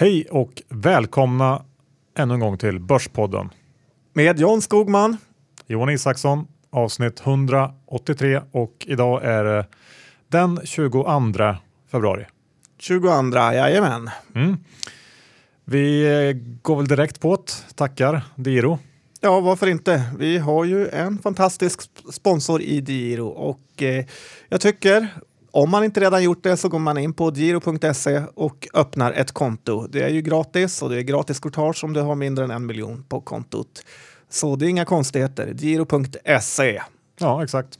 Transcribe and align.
Hej 0.00 0.26
och 0.30 0.62
välkomna 0.68 1.64
ännu 2.18 2.34
en 2.34 2.40
gång 2.40 2.58
till 2.58 2.80
Börspodden. 2.80 3.48
Med 4.12 4.40
John 4.40 4.62
Skogman. 4.62 5.16
Johan 5.66 5.90
Isaksson, 5.90 6.46
avsnitt 6.70 7.20
183 7.26 8.40
och 8.52 8.86
idag 8.86 9.24
är 9.24 9.44
det 9.44 9.66
den 10.28 10.60
22 10.64 11.04
februari. 11.90 12.26
22, 12.78 13.08
jajamän. 13.34 14.10
Mm. 14.34 14.56
Vi 15.64 16.58
går 16.62 16.76
väl 16.76 16.88
direkt 16.88 17.20
på 17.20 17.36
det. 17.36 17.74
Tackar 17.74 18.22
Diro. 18.36 18.78
Ja, 19.20 19.40
varför 19.40 19.66
inte? 19.66 20.02
Vi 20.18 20.38
har 20.38 20.64
ju 20.64 20.88
en 20.88 21.18
fantastisk 21.18 21.80
sponsor 22.12 22.62
i 22.62 22.80
Diro 22.80 23.26
och 23.26 23.82
eh, 23.82 24.04
jag 24.48 24.60
tycker 24.60 25.08
om 25.50 25.70
man 25.70 25.84
inte 25.84 26.00
redan 26.00 26.22
gjort 26.22 26.42
det 26.42 26.56
så 26.56 26.68
går 26.68 26.78
man 26.78 26.98
in 26.98 27.12
på 27.12 27.32
giro.se 27.34 28.22
och 28.34 28.68
öppnar 28.74 29.12
ett 29.12 29.32
konto. 29.32 29.86
Det 29.86 30.02
är 30.02 30.08
ju 30.08 30.22
gratis 30.22 30.82
och 30.82 30.90
det 30.90 30.96
är 30.96 31.02
gratis 31.02 31.40
courtage 31.40 31.84
om 31.84 31.92
du 31.92 32.00
har 32.00 32.14
mindre 32.14 32.44
än 32.44 32.50
en 32.50 32.66
miljon 32.66 33.04
på 33.08 33.20
kontot. 33.20 33.84
Så 34.28 34.56
det 34.56 34.66
är 34.66 34.68
inga 34.68 34.84
konstigheter. 34.84 35.54
Giro.se. 35.56 36.82
Ja, 37.20 37.44
exakt. 37.44 37.78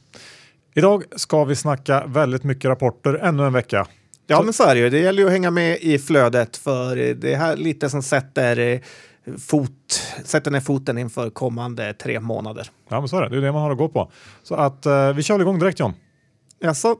Idag 0.75 1.03
ska 1.15 1.43
vi 1.43 1.55
snacka 1.55 2.03
väldigt 2.07 2.43
mycket 2.43 2.65
rapporter 2.65 3.13
ännu 3.13 3.45
en 3.45 3.53
vecka. 3.53 3.87
Ja, 4.27 4.37
så. 4.37 4.43
men 4.43 4.53
så 4.53 4.63
är 4.63 4.75
det 4.75 4.81
ju. 4.81 4.89
Det 4.89 4.99
gäller 4.99 5.21
ju 5.21 5.25
att 5.25 5.31
hänga 5.31 5.51
med 5.51 5.77
i 5.81 5.99
flödet 5.99 6.57
för 6.57 6.95
det 6.95 7.33
är 7.33 7.37
här 7.37 7.55
lite 7.55 7.89
som 7.89 8.03
sätter 8.03 8.57
eh, 8.57 8.79
fot, 9.37 10.01
sätter 10.23 10.51
ner 10.51 10.59
foten 10.59 10.97
inför 10.97 11.29
kommande 11.29 11.93
tre 11.93 12.19
månader. 12.19 12.67
Ja, 12.89 12.99
men 12.99 13.09
så 13.09 13.17
är 13.17 13.21
det. 13.21 13.29
Det 13.29 13.37
är 13.37 13.41
det 13.41 13.51
man 13.51 13.61
har 13.61 13.71
att 13.71 13.77
gå 13.77 13.89
på. 13.89 14.11
Så 14.43 14.55
att 14.55 14.85
eh, 14.85 15.13
vi 15.13 15.23
kör 15.23 15.39
igång 15.39 15.59
direkt 15.59 15.79
John. 15.79 15.93
Jaså? 16.59 16.95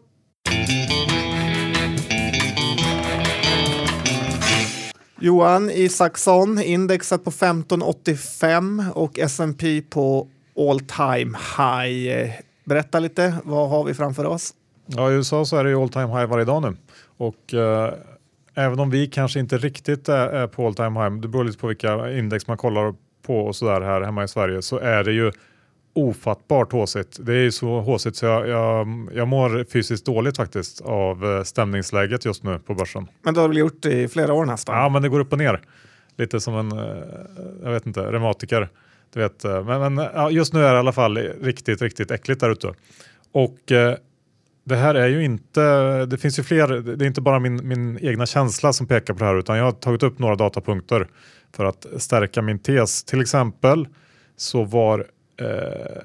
Johan 5.20 5.70
Isaksson, 5.70 6.62
indexet 6.62 7.24
på 7.24 7.30
1585 7.30 8.84
och 8.94 9.20
S&P 9.20 9.82
på 9.90 10.28
all 10.58 10.80
time 10.80 11.38
high. 11.58 12.32
Berätta 12.64 13.00
lite, 13.00 13.36
vad 13.44 13.70
har 13.70 13.84
vi 13.84 13.94
framför 13.94 14.26
oss? 14.26 14.54
Ja, 14.86 15.12
i 15.12 15.14
USA 15.14 15.46
så 15.46 15.58
är 15.58 15.64
det 15.64 15.70
ju 15.70 15.76
all 15.76 15.90
time 15.90 16.08
high 16.20 16.26
varje 16.26 16.46
dag 16.46 16.62
nu 16.62 16.78
och 17.18 17.54
eh, 17.54 17.94
även 18.56 18.80
om 18.80 18.90
vi 18.90 19.08
kanske 19.08 19.40
inte 19.40 19.58
riktigt 19.58 20.10
är, 20.10 20.28
är 20.28 20.48
på 20.48 20.68
all 20.68 20.76
time 20.76 21.04
high, 21.04 21.16
det 21.16 21.28
beror 21.28 21.44
lite 21.44 21.58
på 21.58 21.68
vilka 21.68 22.12
index 22.12 22.48
man 22.48 22.58
kollar 22.58 22.96
på 23.22 23.40
och 23.40 23.56
så 23.56 23.66
där 23.66 23.82
här 23.82 24.02
hemma 24.02 24.24
i 24.24 24.28
Sverige, 24.28 24.62
så 24.62 24.78
är 24.78 25.04
det 25.04 25.12
ju 25.12 25.32
ofattbart 25.94 26.72
håsigt. 26.72 27.20
Det 27.22 27.34
är 27.34 27.50
så 27.50 27.81
håsigt 27.81 28.16
så 28.16 28.25
jag, 28.25 28.47
jag, 28.47 29.09
jag 29.14 29.28
mår 29.28 29.66
fysiskt 29.72 30.06
dåligt 30.06 30.38
faktiskt 30.38 30.81
av 30.81 31.25
eh, 31.25 31.44
stämningsläget 31.44 32.25
just 32.25 32.44
nu 32.44 32.59
på 32.59 32.73
börsen. 32.73 33.08
Men 33.22 33.34
det 33.34 33.39
har 33.39 33.47
du 33.47 33.53
väl 33.53 33.58
gjort 33.58 33.86
i 33.86 34.08
flera 34.08 34.34
år 34.34 34.45
nästan? 34.45 34.78
Ja, 34.78 34.89
men 34.89 35.02
det 35.02 35.09
går 35.09 35.19
upp 35.19 35.31
och 35.31 35.38
ner. 35.38 35.62
Lite 36.17 36.39
som 36.39 36.56
en, 36.56 36.72
eh, 36.72 36.95
jag 37.64 37.72
vet 37.72 37.86
inte, 37.86 38.02
reumatiker. 38.02 38.69
Du 39.14 39.19
vet, 39.19 39.45
eh, 39.45 39.64
men, 39.64 39.94
men 39.95 40.34
just 40.34 40.53
nu 40.53 40.59
är 40.59 40.69
det 40.69 40.75
i 40.75 40.80
alla 40.80 40.94
fall 40.94 41.17
riktigt, 41.17 41.81
riktigt 41.81 42.12
äckligt 42.12 42.42
där 42.42 42.50
ute. 42.50 42.73
Och 43.31 43.72
eh, 43.72 43.95
det 44.64 44.75
här 44.75 44.95
är 44.95 45.08
ju 45.08 45.23
inte, 45.23 45.62
det 46.06 46.17
finns 46.17 46.39
ju 46.39 46.44
fler, 46.44 46.67
det 46.67 47.06
är 47.06 47.08
inte 47.08 47.22
bara 47.22 47.39
min, 47.39 47.67
min 47.67 48.00
egna 48.02 48.25
känsla 48.25 48.73
som 48.73 48.88
pekar 48.88 49.14
på 49.14 49.19
det 49.19 49.25
här 49.25 49.39
utan 49.39 49.58
jag 49.58 49.64
har 49.64 49.72
tagit 49.72 50.03
upp 50.03 50.19
några 50.19 50.36
datapunkter 50.36 51.08
för 51.56 51.66
att 51.66 51.86
stärka 51.97 52.42
min 52.42 52.59
tes. 52.59 53.03
Till 53.03 53.22
exempel 53.22 53.88
så 54.38 54.64
var 54.64 55.06
eh, 55.42 56.03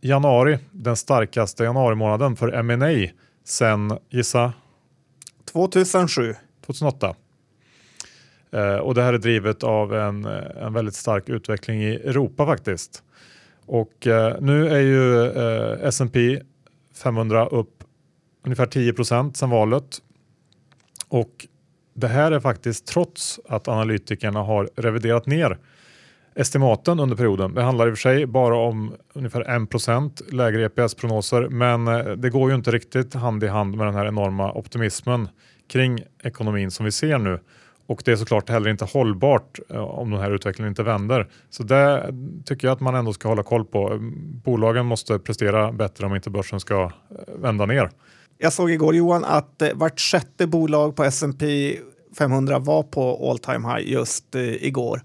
januari 0.00 0.58
den 0.70 0.96
starkaste 0.96 1.64
januari 1.64 1.94
månaden 1.94 2.36
för 2.36 2.52
M&A 2.52 3.10
sen 3.44 3.98
gissa? 4.10 4.52
2007. 5.52 6.34
2008. 6.66 7.14
Eh, 8.52 8.76
och 8.76 8.94
det 8.94 9.02
här 9.02 9.12
är 9.12 9.18
drivet 9.18 9.62
av 9.62 9.94
en, 9.94 10.24
en 10.24 10.72
väldigt 10.72 10.94
stark 10.94 11.28
utveckling 11.28 11.82
i 11.82 11.94
Europa 11.94 12.46
faktiskt. 12.46 13.02
Och 13.66 14.06
eh, 14.06 14.36
nu 14.40 14.68
är 14.68 14.80
ju 14.80 15.26
eh, 15.26 15.88
S&P 15.88 16.40
500 16.94 17.46
upp 17.46 17.84
ungefär 18.44 18.66
10% 18.66 19.32
sedan 19.32 19.50
valet. 19.50 19.98
Och 21.08 21.46
det 21.94 22.08
här 22.08 22.32
är 22.32 22.40
faktiskt 22.40 22.86
trots 22.86 23.40
att 23.48 23.68
analytikerna 23.68 24.42
har 24.42 24.70
reviderat 24.76 25.26
ner 25.26 25.58
estimaten 26.34 27.00
under 27.00 27.16
perioden. 27.16 27.54
Det 27.54 27.62
handlar 27.62 27.88
i 27.88 27.90
och 27.90 27.94
för 27.94 28.00
sig 28.00 28.26
bara 28.26 28.56
om 28.56 28.94
ungefär 29.12 29.40
1 29.40 30.32
lägre 30.32 30.64
EPS-prognoser 30.64 31.48
men 31.48 31.88
eh, 31.88 32.04
det 32.04 32.30
går 32.30 32.50
ju 32.50 32.56
inte 32.56 32.70
riktigt 32.70 33.14
hand 33.14 33.44
i 33.44 33.46
hand 33.46 33.76
med 33.76 33.86
den 33.86 33.94
här 33.94 34.06
enorma 34.06 34.52
optimismen 34.52 35.28
kring 35.68 36.02
ekonomin 36.22 36.70
som 36.70 36.84
vi 36.84 36.92
ser 36.92 37.18
nu. 37.18 37.40
Och 37.86 38.02
det 38.04 38.12
är 38.12 38.16
såklart 38.16 38.48
heller 38.48 38.70
inte 38.70 38.84
hållbart 38.84 39.58
eh, 39.70 39.76
om 39.76 40.10
den 40.10 40.20
här 40.20 40.30
utvecklingen 40.30 40.68
inte 40.68 40.82
vänder. 40.82 41.28
Så 41.50 41.62
det 41.62 42.14
tycker 42.46 42.68
jag 42.68 42.72
att 42.72 42.80
man 42.80 42.94
ändå 42.94 43.12
ska 43.12 43.28
hålla 43.28 43.42
koll 43.42 43.64
på. 43.64 43.98
Bolagen 44.44 44.86
måste 44.86 45.18
prestera 45.18 45.72
bättre 45.72 46.06
om 46.06 46.14
inte 46.14 46.30
börsen 46.30 46.60
ska 46.60 46.82
eh, 46.82 46.90
vända 47.36 47.66
ner. 47.66 47.90
Jag 48.38 48.52
såg 48.52 48.70
igår 48.70 48.94
Johan 48.94 49.24
att 49.24 49.62
vart 49.74 50.00
sjätte 50.00 50.46
bolag 50.46 50.96
på 50.96 51.04
S&P 51.04 51.76
500 52.18 52.58
var 52.58 52.82
på 52.82 53.30
all 53.30 53.38
time 53.38 53.68
high 53.68 53.92
just 53.92 54.34
igår 54.60 55.00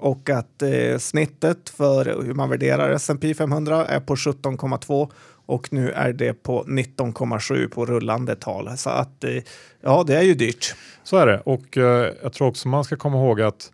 och 0.00 0.30
att 0.30 0.62
eh, 0.62 0.98
snittet 0.98 1.68
för 1.68 2.22
hur 2.24 2.34
man 2.34 2.48
värderar 2.48 2.90
S&P 2.90 3.34
500 3.34 3.86
är 3.86 4.00
på 4.00 4.14
17,2 4.14 5.10
och 5.46 5.72
nu 5.72 5.90
är 5.90 6.12
det 6.12 6.32
på 6.32 6.64
19,7 6.64 7.68
på 7.68 7.86
rullande 7.86 8.36
tal. 8.36 8.78
Så 8.78 8.90
att 8.90 9.24
eh, 9.24 9.42
ja, 9.80 10.04
det 10.06 10.16
är 10.16 10.22
ju 10.22 10.34
dyrt. 10.34 10.74
Så 11.02 11.16
är 11.16 11.26
det 11.26 11.40
och 11.40 11.76
eh, 11.76 12.12
jag 12.22 12.32
tror 12.32 12.48
också 12.48 12.68
man 12.68 12.84
ska 12.84 12.96
komma 12.96 13.16
ihåg 13.16 13.40
att 13.40 13.72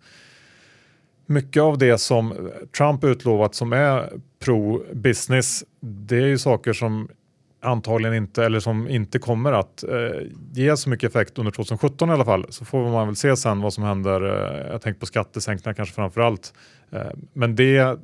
mycket 1.25 1.63
av 1.63 1.77
det 1.77 1.97
som 1.97 2.51
Trump 2.77 3.03
utlovat 3.03 3.55
som 3.55 3.73
är 3.73 4.13
pro 4.39 4.83
business, 4.93 5.63
det 5.79 6.17
är 6.17 6.27
ju 6.27 6.37
saker 6.37 6.73
som 6.73 7.07
antagligen 7.61 8.15
inte, 8.15 8.45
eller 8.45 8.59
som 8.59 8.89
inte 8.89 9.19
kommer 9.19 9.51
att 9.51 9.83
eh, 9.83 10.21
ge 10.53 10.77
så 10.77 10.89
mycket 10.89 11.09
effekt 11.09 11.39
under 11.39 11.51
2017 11.51 12.09
i 12.09 12.11
alla 12.11 12.25
fall. 12.25 12.45
Så 12.49 12.65
får 12.65 12.89
man 12.89 13.07
väl 13.07 13.15
se 13.15 13.37
sen 13.37 13.61
vad 13.61 13.73
som 13.73 13.83
händer. 13.83 14.21
Eh, 14.21 14.71
jag 14.71 14.81
tänker 14.81 14.99
på 14.99 15.05
skattesänkningar 15.05 15.73
kanske 15.73 15.95
framför 15.95 16.21
allt. 16.21 16.53
Eh, 16.91 17.01
men 17.33 17.55
det, 17.55 17.99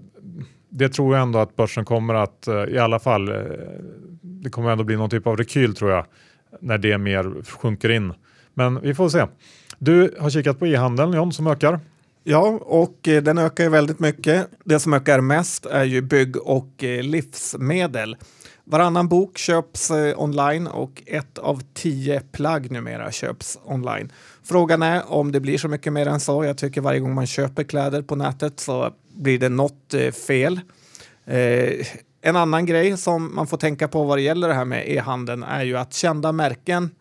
det 0.70 0.90
tror 0.90 1.16
jag 1.16 1.24
ändå 1.24 1.40
att 1.40 1.56
börsen 1.56 1.86
kommer 1.86 2.14
att 2.14 2.48
eh, 2.48 2.64
i 2.64 2.78
alla 2.78 3.00
fall, 3.00 3.30
eh, 3.30 3.36
det 4.22 4.50
kommer 4.50 4.72
ändå 4.72 4.84
bli 4.84 4.96
någon 4.96 5.10
typ 5.10 5.28
av 5.28 5.38
rekyl 5.38 5.76
tror 5.76 5.92
jag 5.92 6.06
när 6.62 6.78
det 6.78 6.98
mer 6.98 7.44
sjunker 7.44 7.90
in. 7.90 8.14
Men 8.54 8.82
vi 8.82 8.96
får 8.96 9.10
se. 9.10 9.26
Du 9.80 10.16
har 10.20 10.30
kikat 10.30 10.60
på 10.60 10.68
e-handeln 10.68 11.14
John 11.14 11.34
som 11.34 11.48
ökar. 11.48 11.80
Ja, 12.24 12.60
och 12.62 13.08
eh, 13.08 13.24
den 13.24 13.38
ökar 13.38 13.64
ju 13.64 13.70
väldigt 13.70 14.00
mycket. 14.00 14.48
Det 14.64 14.80
som 14.80 14.94
ökar 14.94 15.22
mest 15.22 15.66
är 15.66 15.84
ju 15.84 16.02
bygg 16.02 16.38
och 16.38 16.84
eh, 16.84 17.04
livsmedel. 17.04 18.18
Varannan 18.66 19.08
bok 19.08 19.38
köps 19.38 19.92
eh, 19.92 20.20
online 20.20 20.68
och 20.68 21.04
ett 21.06 21.38
av 21.38 21.62
tio 21.74 22.22
plagg 22.32 22.72
numera 22.72 23.12
köps 23.12 23.60
online. 23.66 24.12
Frågan 24.44 24.82
är 24.82 25.12
om 25.12 25.32
det 25.32 25.40
blir 25.40 25.58
så 25.58 25.68
mycket 25.68 25.94
mer 25.94 26.08
än 26.08 26.20
så. 26.20 26.44
Jag 26.44 26.58
tycker 26.58 26.82
varje 26.82 27.00
gång 27.00 27.14
man 27.14 27.28
köper 27.28 27.64
kläder 27.64 28.02
på 28.02 28.16
nätet 28.16 28.60
så 28.60 28.94
blir 29.14 29.40
det 29.40 29.50
något 29.50 29.94
eh, 29.94 30.12
fel. 30.12 30.60
Eh, 31.26 31.88
en 32.22 32.36
annan 32.36 32.66
grej 32.66 32.98
som 32.98 33.36
man 33.36 33.48
får 33.48 33.58
tänka 33.58 33.88
på 33.88 34.04
vad 34.04 34.18
det 34.18 34.22
gäller 34.22 34.48
det 34.48 34.54
här 34.54 34.66
med 34.66 34.90
e-handeln 34.90 35.44
är 35.44 35.64
ju 35.64 35.78
att 35.78 35.94
kända 35.94 36.32
märken 36.32 36.92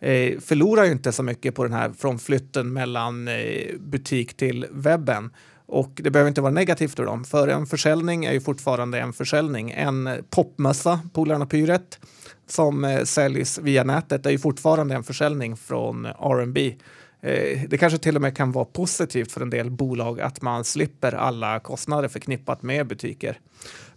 eh, 0.00 0.38
förlorar 0.40 0.84
ju 0.84 0.92
inte 0.92 1.12
så 1.12 1.22
mycket 1.22 1.54
på 1.54 1.64
den 1.64 1.72
här 1.72 1.90
från 1.98 2.18
flytten 2.18 2.72
mellan 2.72 3.28
eh, 3.28 3.74
butik 3.78 4.36
till 4.36 4.66
webben. 4.70 5.30
Och 5.68 5.92
det 5.94 6.10
behöver 6.10 6.28
inte 6.28 6.40
vara 6.40 6.52
negativt 6.52 6.94
för 6.96 7.04
dem, 7.04 7.24
för 7.24 7.48
en 7.48 7.66
försäljning 7.66 8.24
är 8.24 8.32
ju 8.32 8.40
fortfarande 8.40 9.00
en 9.00 9.12
försäljning. 9.12 9.70
En 9.70 10.10
popmössa, 10.30 11.00
Polarna 11.12 11.46
Pyret, 11.46 11.98
som 12.46 12.84
eh, 12.84 13.04
säljs 13.04 13.58
via 13.58 13.84
nätet 13.84 14.26
är 14.26 14.30
ju 14.30 14.38
fortfarande 14.38 14.94
en 14.94 15.04
försäljning 15.04 15.56
från 15.56 16.06
R&B. 16.06 16.74
Eh, 17.20 17.60
det 17.68 17.78
kanske 17.78 17.98
till 17.98 18.16
och 18.16 18.22
med 18.22 18.36
kan 18.36 18.52
vara 18.52 18.64
positivt 18.64 19.32
för 19.32 19.40
en 19.40 19.50
del 19.50 19.70
bolag 19.70 20.20
att 20.20 20.42
man 20.42 20.64
slipper 20.64 21.14
alla 21.14 21.60
kostnader 21.60 22.08
förknippat 22.08 22.62
med 22.62 22.86
butiker. 22.86 23.40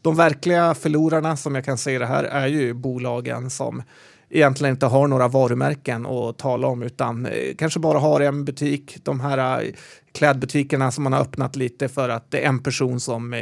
De 0.02 0.16
verkliga 0.16 0.74
förlorarna 0.74 1.38
som 1.38 1.56
jag 1.56 1.66
kan 1.66 1.78
se 1.78 2.00
det 2.00 2.06
här 2.06 2.24
är 2.24 2.48
ju 2.48 2.74
bolagen 2.74 3.50
som 3.50 3.84
egentligen 4.32 4.74
inte 4.76 4.86
har 4.86 5.08
några 5.08 5.28
varumärken 5.28 6.06
att 6.06 6.38
tala 6.38 6.68
om 6.68 6.84
utan 6.84 7.26
eh, 7.26 7.56
kanske 7.58 7.80
bara 7.80 8.00
har 8.00 8.22
en 8.22 8.46
butik. 8.46 8.98
De 9.04 9.20
här 9.20 9.64
eh, 9.64 9.70
klädbutikerna 10.14 10.92
som 10.92 11.04
man 11.04 11.14
har 11.14 11.22
öppnat 11.22 11.56
lite 11.56 11.90
för 11.90 12.10
att 12.10 12.32
det 12.32 12.40
är 12.40 12.48
en 12.48 12.64
person 12.64 13.00
som 13.00 13.34
eh, 13.34 13.42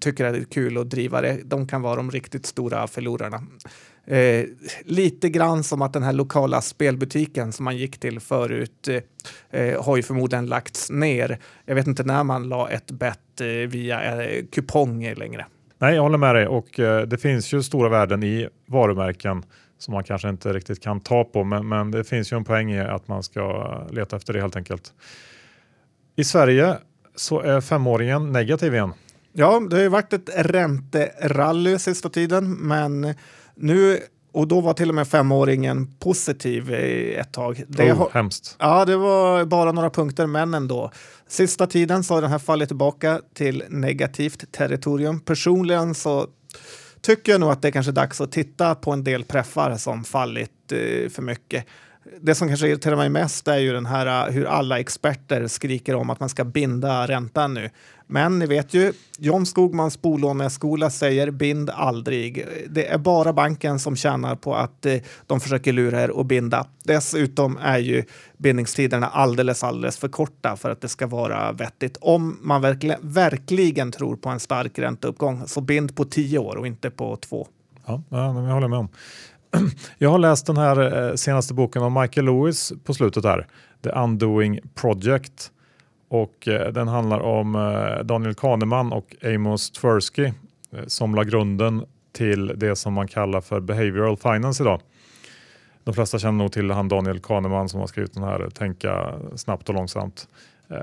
tycker 0.00 0.24
att 0.24 0.34
det 0.34 0.40
är 0.40 0.44
kul 0.44 0.78
att 0.78 0.90
driva 0.90 1.20
det. 1.20 1.38
De 1.44 1.66
kan 1.66 1.82
vara 1.82 1.96
de 1.96 2.10
riktigt 2.10 2.46
stora 2.46 2.86
förlorarna. 2.86 3.42
Eh, 4.06 4.44
lite 4.84 5.28
grann 5.28 5.64
som 5.64 5.82
att 5.82 5.92
den 5.92 6.02
här 6.02 6.12
lokala 6.12 6.60
spelbutiken 6.60 7.52
som 7.52 7.64
man 7.64 7.76
gick 7.76 8.00
till 8.00 8.20
förut 8.20 8.88
eh, 9.50 9.84
har 9.84 9.96
ju 9.96 10.02
förmodligen 10.02 10.46
lagts 10.46 10.90
ner. 10.90 11.38
Jag 11.66 11.74
vet 11.74 11.86
inte 11.86 12.04
när 12.04 12.24
man 12.24 12.48
la 12.48 12.70
ett 12.70 12.90
bett 12.90 13.40
eh, 13.40 13.46
via 13.46 14.24
eh, 14.24 14.44
kupong 14.52 15.14
längre. 15.14 15.46
Nej, 15.78 15.94
jag 15.94 16.02
håller 16.02 16.18
med 16.18 16.34
dig 16.34 16.46
och 16.46 16.68
det 17.06 17.20
finns 17.20 17.52
ju 17.52 17.62
stora 17.62 17.88
värden 17.88 18.22
i 18.22 18.48
varumärken 18.66 19.44
som 19.82 19.94
man 19.94 20.04
kanske 20.04 20.28
inte 20.28 20.52
riktigt 20.52 20.82
kan 20.82 21.00
ta 21.00 21.24
på. 21.24 21.44
Men, 21.44 21.68
men 21.68 21.90
det 21.90 22.04
finns 22.04 22.32
ju 22.32 22.36
en 22.36 22.44
poäng 22.44 22.72
i 22.72 22.80
att 22.80 23.08
man 23.08 23.22
ska 23.22 23.78
leta 23.90 24.16
efter 24.16 24.32
det 24.32 24.40
helt 24.40 24.56
enkelt. 24.56 24.92
I 26.16 26.24
Sverige 26.24 26.76
så 27.16 27.40
är 27.40 27.60
femåringen 27.60 28.32
negativ 28.32 28.74
igen. 28.74 28.92
Ja, 29.32 29.60
det 29.70 29.76
har 29.76 29.82
ju 29.82 29.88
varit 29.88 30.12
ett 30.12 30.30
ränterally 30.34 31.78
sista 31.78 32.08
tiden, 32.08 32.52
men 32.52 33.14
nu 33.54 33.98
och 34.32 34.48
då 34.48 34.60
var 34.60 34.74
till 34.74 34.88
och 34.88 34.94
med 34.94 35.08
femåringen 35.08 35.94
positiv 35.98 36.72
ett 36.72 37.32
tag. 37.32 37.62
Det 37.68 37.92
oh, 37.92 38.08
hemskt. 38.12 38.56
Ja, 38.58 38.84
det 38.84 38.96
var 38.96 39.44
bara 39.44 39.72
några 39.72 39.90
punkter, 39.90 40.26
men 40.26 40.54
ändå. 40.54 40.90
Sista 41.28 41.66
tiden 41.66 42.04
så 42.04 42.14
har 42.14 42.22
den 42.22 42.30
här 42.30 42.38
fallit 42.38 42.68
tillbaka 42.68 43.20
till 43.34 43.64
negativt 43.68 44.52
territorium. 44.52 45.20
Personligen 45.20 45.94
så 45.94 46.26
tycker 47.02 47.32
jag 47.32 47.40
nog 47.40 47.50
att 47.50 47.62
det 47.62 47.68
är 47.68 47.72
kanske 47.72 47.92
är 47.92 47.94
dags 47.94 48.20
att 48.20 48.32
titta 48.32 48.74
på 48.74 48.92
en 48.92 49.04
del 49.04 49.24
preffar 49.24 49.76
som 49.76 50.04
fallit 50.04 50.72
eh, 50.72 51.10
för 51.10 51.22
mycket 51.22 51.66
det 52.20 52.34
som 52.34 52.48
kanske 52.48 52.68
irriterar 52.68 52.96
mig 52.96 53.08
mest 53.08 53.48
är 53.48 53.58
ju 53.58 53.72
den 53.72 53.86
här 53.86 54.28
äh, 54.28 54.34
hur 54.34 54.46
alla 54.46 54.80
experter 54.80 55.46
skriker 55.46 55.94
om 55.94 56.10
att 56.10 56.20
man 56.20 56.28
ska 56.28 56.44
binda 56.44 57.06
räntan 57.06 57.54
nu. 57.54 57.70
Men 58.06 58.38
ni 58.38 58.46
vet 58.46 58.74
ju, 58.74 58.92
John 59.18 59.46
Skogmans 59.46 60.02
bolåneskola 60.02 60.90
säger 60.90 61.30
bind 61.30 61.70
aldrig. 61.70 62.46
Det 62.70 62.86
är 62.86 62.98
bara 62.98 63.32
banken 63.32 63.78
som 63.78 63.96
tjänar 63.96 64.36
på 64.36 64.54
att 64.54 64.86
äh, 64.86 64.96
de 65.26 65.40
försöker 65.40 65.72
lura 65.72 66.02
er 66.02 66.20
att 66.20 66.26
binda. 66.26 66.66
Dessutom 66.84 67.58
är 67.62 67.78
ju 67.78 68.04
bindningstiderna 68.36 69.06
alldeles, 69.06 69.64
alldeles 69.64 69.98
för 69.98 70.08
korta 70.08 70.56
för 70.56 70.70
att 70.70 70.80
det 70.80 70.88
ska 70.88 71.06
vara 71.06 71.52
vettigt. 71.52 71.96
Om 72.00 72.38
man 72.42 72.62
verkligen, 72.62 72.98
verkligen 73.02 73.92
tror 73.92 74.16
på 74.16 74.28
en 74.28 74.40
stark 74.40 74.78
ränteuppgång, 74.78 75.46
så 75.46 75.60
bind 75.60 75.96
på 75.96 76.04
tio 76.04 76.38
år 76.38 76.56
och 76.56 76.66
inte 76.66 76.90
på 76.90 77.16
två. 77.16 77.46
Ja, 77.86 78.02
ja 78.08 78.42
jag 78.42 78.54
håller 78.54 78.68
med 78.68 78.78
om. 78.78 78.88
Jag 79.98 80.10
har 80.10 80.18
läst 80.18 80.46
den 80.46 80.56
här 80.56 81.08
eh, 81.08 81.14
senaste 81.14 81.54
boken 81.54 81.82
av 81.82 81.92
Michael 81.92 82.26
Lewis 82.26 82.72
på 82.84 82.94
slutet 82.94 83.24
här, 83.24 83.46
The 83.84 83.90
Undoing 83.90 84.60
Project. 84.74 85.50
Och 86.08 86.48
eh, 86.48 86.72
den 86.72 86.88
handlar 86.88 87.20
om 87.20 87.54
eh, 87.54 88.04
Daniel 88.04 88.34
Kahneman 88.34 88.92
och 88.92 89.16
Amos 89.24 89.70
Tversky 89.70 90.32
som 90.86 91.14
la 91.14 91.24
grunden 91.24 91.84
till 92.12 92.52
det 92.56 92.76
som 92.76 92.92
man 92.92 93.08
kallar 93.08 93.40
för 93.40 93.60
behavioral 93.60 94.16
finance 94.16 94.62
idag. 94.62 94.80
De 95.84 95.94
flesta 95.94 96.18
känner 96.18 96.38
nog 96.38 96.52
till 96.52 96.70
han 96.70 96.88
Daniel 96.88 97.20
Kahneman 97.20 97.68
som 97.68 97.80
har 97.80 97.86
skrivit 97.86 98.14
den 98.14 98.22
här 98.22 98.48
Tänka 98.50 99.14
snabbt 99.36 99.68
och 99.68 99.74
långsamt. 99.74 100.28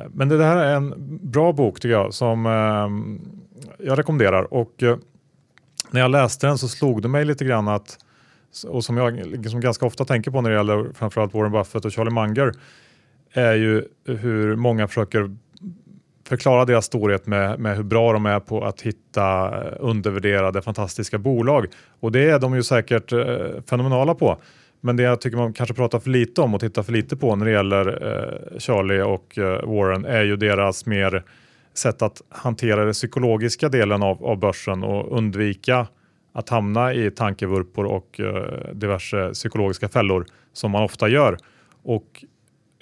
Men 0.10 0.30
det 0.30 0.44
här 0.44 0.57
är 0.57 0.75
en 0.75 0.94
bra 1.21 1.54
bok 1.54 1.80
tycker 1.80 1.94
jag 1.94 2.13
som 2.13 2.45
jag 3.80 4.00
rekommenderar 4.00 4.54
och 4.54 4.83
när 5.92 6.01
jag 6.01 6.12
läste 6.12 6.48
den 6.48 6.57
så 6.57 6.68
slog 6.68 7.01
det 7.01 7.07
mig 7.07 7.25
lite 7.25 7.45
grann 7.45 7.68
att 7.68 7.98
och 8.68 8.84
som 8.84 8.98
jag 8.98 9.25
liksom 9.25 9.60
ganska 9.60 9.86
ofta 9.86 10.06
tänker 10.06 10.31
på 10.31 10.42
när 10.42 10.50
det 10.50 10.56
gäller 10.56 10.94
framförallt 10.94 11.34
Warren 11.34 11.51
Buffett 11.51 11.86
och 11.86 11.94
Charlie 11.94 12.12
Munger 12.12 12.51
är 13.31 13.54
ju 13.54 13.84
hur 14.06 14.56
många 14.56 14.88
försöker 14.88 15.36
förklara 16.30 16.66
deras 16.66 16.86
storhet 16.86 17.28
med, 17.28 17.60
med 17.60 17.75
hur 17.75 17.84
bra 17.84 18.13
de 18.13 18.25
är 18.25 18.40
på 18.40 18.66
att 18.66 18.81
hitta 18.81 19.57
eh, 19.62 19.74
undervärderade 19.80 20.62
fantastiska 20.62 21.18
bolag. 21.18 21.68
Och 22.00 22.12
det 22.12 22.30
är 22.30 22.40
de 22.40 22.56
ju 22.56 22.63
säkert 22.63 23.12
eh, 23.12 23.62
fenomenala 23.69 24.16
på. 24.16 24.38
Men 24.81 24.95
det 24.95 25.04
jag 25.04 25.22
tycker 25.22 25.38
man 25.38 25.54
kanske 25.54 25.75
pratar 25.75 26.00
för 26.00 26.10
lite 26.10 26.42
om 26.42 26.54
och 26.54 26.60
tittar 26.60 26.84
för 26.84 26.92
lite 26.92 27.18
på 27.18 27.36
när 27.36 27.45
det 27.45 27.52
gäller 27.52 27.88
eh, 27.88 28.60
Charlie 28.60 29.02
och 29.02 29.38
eh, 29.38 29.69
Warren 29.69 30.06
är 30.06 30.24
ju 30.24 30.36
deras 30.36 30.86
mer 30.86 31.24
sätt 31.74 32.02
att 32.02 32.22
hantera 32.30 32.84
den 32.84 32.94
psykologiska 32.94 33.69
delen 33.69 34.04
av, 34.04 34.25
av 34.25 34.40
börsen 34.40 34.84
och 34.84 35.18
undvika 35.18 35.88
att 36.34 36.50
hamna 36.50 36.94
i 36.94 37.12
tankevurpor 37.12 37.86
och 37.86 38.20
eh, 38.20 38.74
diverse 38.74 39.30
psykologiska 39.34 39.90
fällor 39.90 40.26
som 40.54 40.72
man 40.72 40.84
ofta 40.84 41.08
gör. 41.08 41.38
Och 41.84 42.26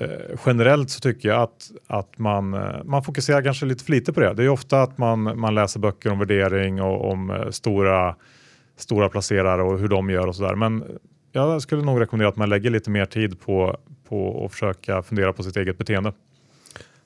eh, 0.02 0.40
generellt 0.46 0.90
så 0.90 1.00
tycker 1.00 1.30
jag 1.30 1.42
att, 1.42 1.72
att 1.88 2.18
man, 2.18 2.54
eh, 2.54 2.84
man 2.84 3.04
fokuserar 3.04 3.42
kanske 3.42 3.66
lite 3.66 3.84
för 3.84 3.92
lite 3.92 4.14
på 4.14 4.20
det. 4.20 4.34
Det 4.34 4.44
är 4.44 4.50
ofta 4.50 4.82
att 4.82 4.98
man, 4.98 5.40
man 5.40 5.56
läser 5.56 5.80
böcker 5.80 6.12
om 6.12 6.20
värdering 6.20 6.82
och 6.82 7.12
om 7.12 7.30
eh, 7.30 7.50
stora, 7.50 8.16
stora 8.78 9.10
placerare 9.10 9.64
och 9.64 9.80
hur 9.80 9.88
de 9.88 10.10
gör 10.10 10.28
och 10.28 10.36
sådär. 10.36 10.56
Men 10.56 10.84
jag 11.32 11.62
skulle 11.62 11.82
nog 11.82 12.02
rekommendera 12.02 12.30
att 12.30 12.36
man 12.36 12.50
lägger 12.50 12.70
lite 12.70 12.90
mer 12.90 13.06
tid 13.06 13.40
på, 13.40 13.78
på 14.10 14.46
att 14.46 14.52
försöka 14.52 15.04
fundera 15.04 15.34
på 15.34 15.44
sitt 15.44 15.58
eget 15.58 15.78
beteende. 15.78 16.14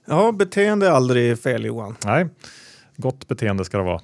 Ja, 0.05 0.31
beteende 0.31 0.87
är 0.87 0.91
aldrig 0.91 1.39
fel 1.39 1.65
Johan. 1.65 1.95
Nej, 2.05 2.27
gott 2.97 3.27
beteende 3.27 3.65
ska 3.65 3.77
det 3.77 3.83
vara. 3.83 4.01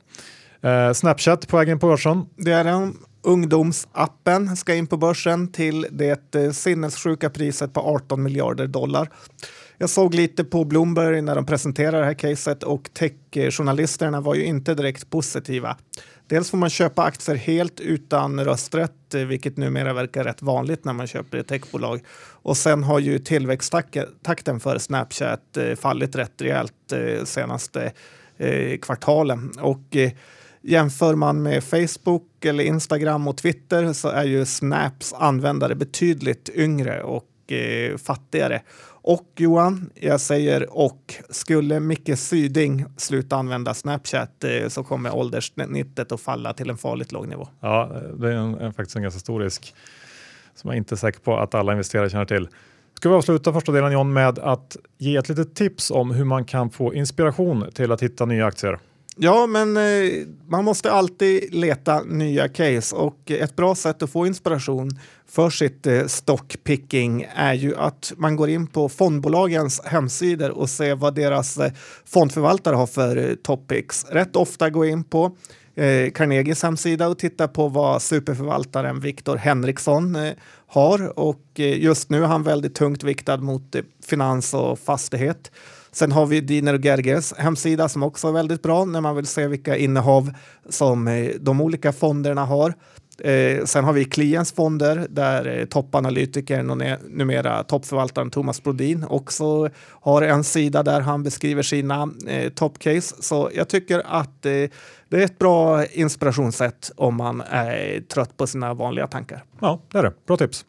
Eh, 0.67 0.93
Snapchat 0.93 1.47
på 1.47 1.57
vägen 1.57 1.79
på 1.79 1.87
börsen. 1.87 2.25
Det 2.35 2.51
är 2.51 2.63
den. 2.63 2.97
Ungdomsappen 3.21 4.57
ska 4.57 4.75
in 4.75 4.87
på 4.87 4.97
börsen 4.97 5.51
till 5.51 5.87
det 5.91 6.35
eh, 6.35 6.51
sinnessjuka 6.51 7.29
priset 7.29 7.73
på 7.73 7.79
18 7.79 8.23
miljarder 8.23 8.67
dollar. 8.67 9.09
Jag 9.77 9.89
såg 9.89 10.13
lite 10.13 10.43
på 10.43 10.65
Bloomberg 10.65 11.21
när 11.21 11.35
de 11.35 11.45
presenterade 11.45 11.97
det 11.97 12.05
här 12.05 12.13
caset 12.13 12.63
och 12.63 12.89
techjournalisterna 12.93 14.21
var 14.21 14.35
ju 14.35 14.45
inte 14.45 14.73
direkt 14.73 15.09
positiva. 15.09 15.77
Dels 16.27 16.51
får 16.51 16.57
man 16.57 16.69
köpa 16.69 17.03
aktier 17.03 17.35
helt 17.35 17.79
utan 17.79 18.45
rösträtt, 18.45 19.13
eh, 19.13 19.21
vilket 19.21 19.57
numera 19.57 19.93
verkar 19.93 20.23
rätt 20.23 20.41
vanligt 20.41 20.85
när 20.85 20.93
man 20.93 21.07
köper 21.07 21.37
ett 21.37 21.47
techbolag. 21.47 22.01
Och 22.29 22.57
sen 22.57 22.83
har 22.83 22.99
ju 22.99 23.19
tillväxttakten 23.19 24.59
för 24.59 24.77
Snapchat 24.77 25.57
eh, 25.57 25.75
fallit 25.75 26.15
rätt 26.15 26.41
rejält 26.41 26.73
senaste 27.23 27.91
kvartalen. 28.81 29.51
Och 29.59 29.95
Jämför 30.61 31.15
man 31.15 31.41
med 31.43 31.63
Facebook 31.63 32.45
eller 32.45 32.63
Instagram 32.63 33.27
och 33.27 33.37
Twitter 33.37 33.93
så 33.93 34.07
är 34.07 34.23
ju 34.23 34.45
Snaps 34.45 35.13
användare 35.13 35.75
betydligt 35.75 36.49
yngre 36.55 37.03
och 37.03 37.51
eh, 37.51 37.97
fattigare. 37.97 38.61
Och 39.01 39.27
Johan, 39.37 39.89
jag 39.95 40.21
säger 40.21 40.77
och. 40.77 41.15
Skulle 41.29 41.79
Micke 41.79 42.17
Syding 42.17 42.85
sluta 42.97 43.35
använda 43.35 43.73
Snapchat 43.73 44.43
eh, 44.43 44.67
så 44.67 44.83
kommer 44.83 45.15
ålderssnittet 45.15 46.11
att 46.11 46.21
falla 46.21 46.53
till 46.53 46.69
en 46.69 46.77
farligt 46.77 47.11
låg 47.11 47.27
nivå. 47.27 47.47
Ja, 47.59 47.91
det 48.17 48.27
är 48.27 48.33
en, 48.33 48.55
en, 48.55 48.73
faktiskt 48.73 48.95
en 48.95 49.01
ganska 49.01 49.19
stor 49.19 49.39
risk 49.39 49.75
som 50.55 50.69
jag 50.69 50.77
inte 50.77 50.95
är 50.95 50.97
säker 50.97 51.19
på 51.19 51.37
att 51.37 51.55
alla 51.55 51.71
investerare 51.71 52.09
känner 52.09 52.25
till. 52.25 52.47
Ska 52.93 53.09
vi 53.09 53.15
avsluta 53.15 53.53
första 53.53 53.71
delen 53.71 53.91
John 53.91 54.13
med 54.13 54.39
att 54.39 54.77
ge 54.97 55.15
ett 55.15 55.29
litet 55.29 55.55
tips 55.55 55.91
om 55.91 56.11
hur 56.11 56.25
man 56.25 56.45
kan 56.45 56.69
få 56.69 56.93
inspiration 56.93 57.65
till 57.73 57.91
att 57.91 58.03
hitta 58.03 58.25
nya 58.25 58.45
aktier. 58.45 58.79
Ja, 59.19 59.47
men 59.47 59.77
eh, 59.77 60.27
man 60.47 60.65
måste 60.65 60.91
alltid 60.91 61.53
leta 61.53 62.03
nya 62.03 62.47
case 62.47 62.95
och 62.95 63.31
ett 63.31 63.55
bra 63.55 63.75
sätt 63.75 64.03
att 64.03 64.09
få 64.09 64.27
inspiration 64.27 64.89
för 65.29 65.49
sitt 65.49 65.87
eh, 65.87 66.05
stockpicking 66.05 67.27
är 67.35 67.53
ju 67.53 67.75
att 67.75 68.13
man 68.17 68.35
går 68.35 68.49
in 68.49 68.67
på 68.67 68.89
fondbolagens 68.89 69.81
hemsidor 69.85 70.49
och 70.49 70.69
ser 70.69 70.95
vad 70.95 71.15
deras 71.15 71.57
eh, 71.57 71.71
fondförvaltare 72.05 72.75
har 72.75 72.87
för 72.87 73.35
topics. 73.35 74.05
Rätt 74.09 74.35
ofta 74.35 74.69
går 74.69 74.85
jag 74.85 74.91
in 74.91 75.03
på 75.03 75.35
eh, 75.75 76.11
Carnegies 76.11 76.63
hemsida 76.63 77.07
och 77.07 77.19
titta 77.19 77.47
på 77.47 77.67
vad 77.67 78.01
superförvaltaren 78.01 78.99
Viktor 78.99 79.35
Henriksson 79.37 80.15
eh, 80.15 80.33
har 80.67 81.19
och 81.19 81.43
eh, 81.55 81.83
just 81.83 82.09
nu 82.09 82.23
är 82.23 82.27
han 82.27 82.43
väldigt 82.43 82.75
tungt 82.75 83.03
viktad 83.03 83.37
mot 83.37 83.75
finans 84.05 84.53
och 84.53 84.79
fastighet. 84.79 85.51
Sen 85.97 86.11
har 86.11 86.25
vi 86.25 86.41
Diner 86.41 86.73
och 86.73 86.85
Gerges 86.85 87.33
hemsida 87.37 87.89
som 87.89 88.03
också 88.03 88.27
är 88.27 88.31
väldigt 88.31 88.61
bra 88.61 88.85
när 88.85 89.01
man 89.01 89.15
vill 89.15 89.25
se 89.25 89.47
vilka 89.47 89.77
innehav 89.77 90.33
som 90.69 91.07
eh, 91.07 91.29
de 91.39 91.61
olika 91.61 91.93
fonderna 91.93 92.45
har. 92.45 92.73
Eh, 93.19 93.65
sen 93.65 93.83
har 93.83 93.93
vi 93.93 94.05
Kliens 94.05 94.51
fonder 94.51 95.07
där 95.09 95.59
eh, 95.59 95.65
toppanalytikern 95.65 96.97
numera 97.09 97.63
toppförvaltaren 97.63 98.31
Thomas 98.31 98.63
Brodin 98.63 99.05
också 99.09 99.69
har 99.89 100.21
en 100.21 100.43
sida 100.43 100.83
där 100.83 101.01
han 101.01 101.23
beskriver 101.23 101.63
sina 101.63 102.09
eh, 102.27 102.49
toppcase. 102.49 103.15
Så 103.19 103.49
jag 103.53 103.67
tycker 103.67 104.01
att 104.05 104.45
eh, 104.45 104.51
det 105.09 105.17
är 105.17 105.25
ett 105.25 105.39
bra 105.39 105.85
inspirationssätt 105.85 106.91
om 106.95 107.15
man 107.15 107.41
är 107.49 107.95
eh, 107.95 108.01
trött 108.01 108.37
på 108.37 108.47
sina 108.47 108.73
vanliga 108.73 109.07
tankar. 109.07 109.43
Ja, 109.59 109.81
det 109.91 109.97
är 109.97 110.03
det. 110.03 110.13
Bra 110.27 110.37
tips. 110.37 110.65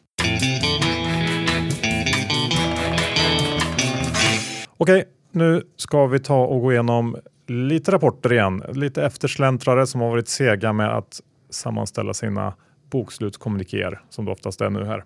Okej, 4.81 5.05
nu 5.31 5.63
ska 5.75 6.07
vi 6.07 6.19
ta 6.19 6.45
och 6.45 6.61
gå 6.61 6.71
igenom 6.71 7.17
lite 7.47 7.91
rapporter 7.91 8.33
igen. 8.33 8.63
Lite 8.73 9.03
eftersläntrare 9.03 9.87
som 9.87 10.01
har 10.01 10.09
varit 10.09 10.27
sega 10.27 10.73
med 10.73 10.97
att 10.97 11.21
sammanställa 11.49 12.13
sina 12.13 12.53
bokslutskommunikéer 12.91 14.01
som 14.09 14.25
det 14.25 14.31
oftast 14.31 14.61
är 14.61 14.69
nu 14.69 14.85
här. 14.85 15.03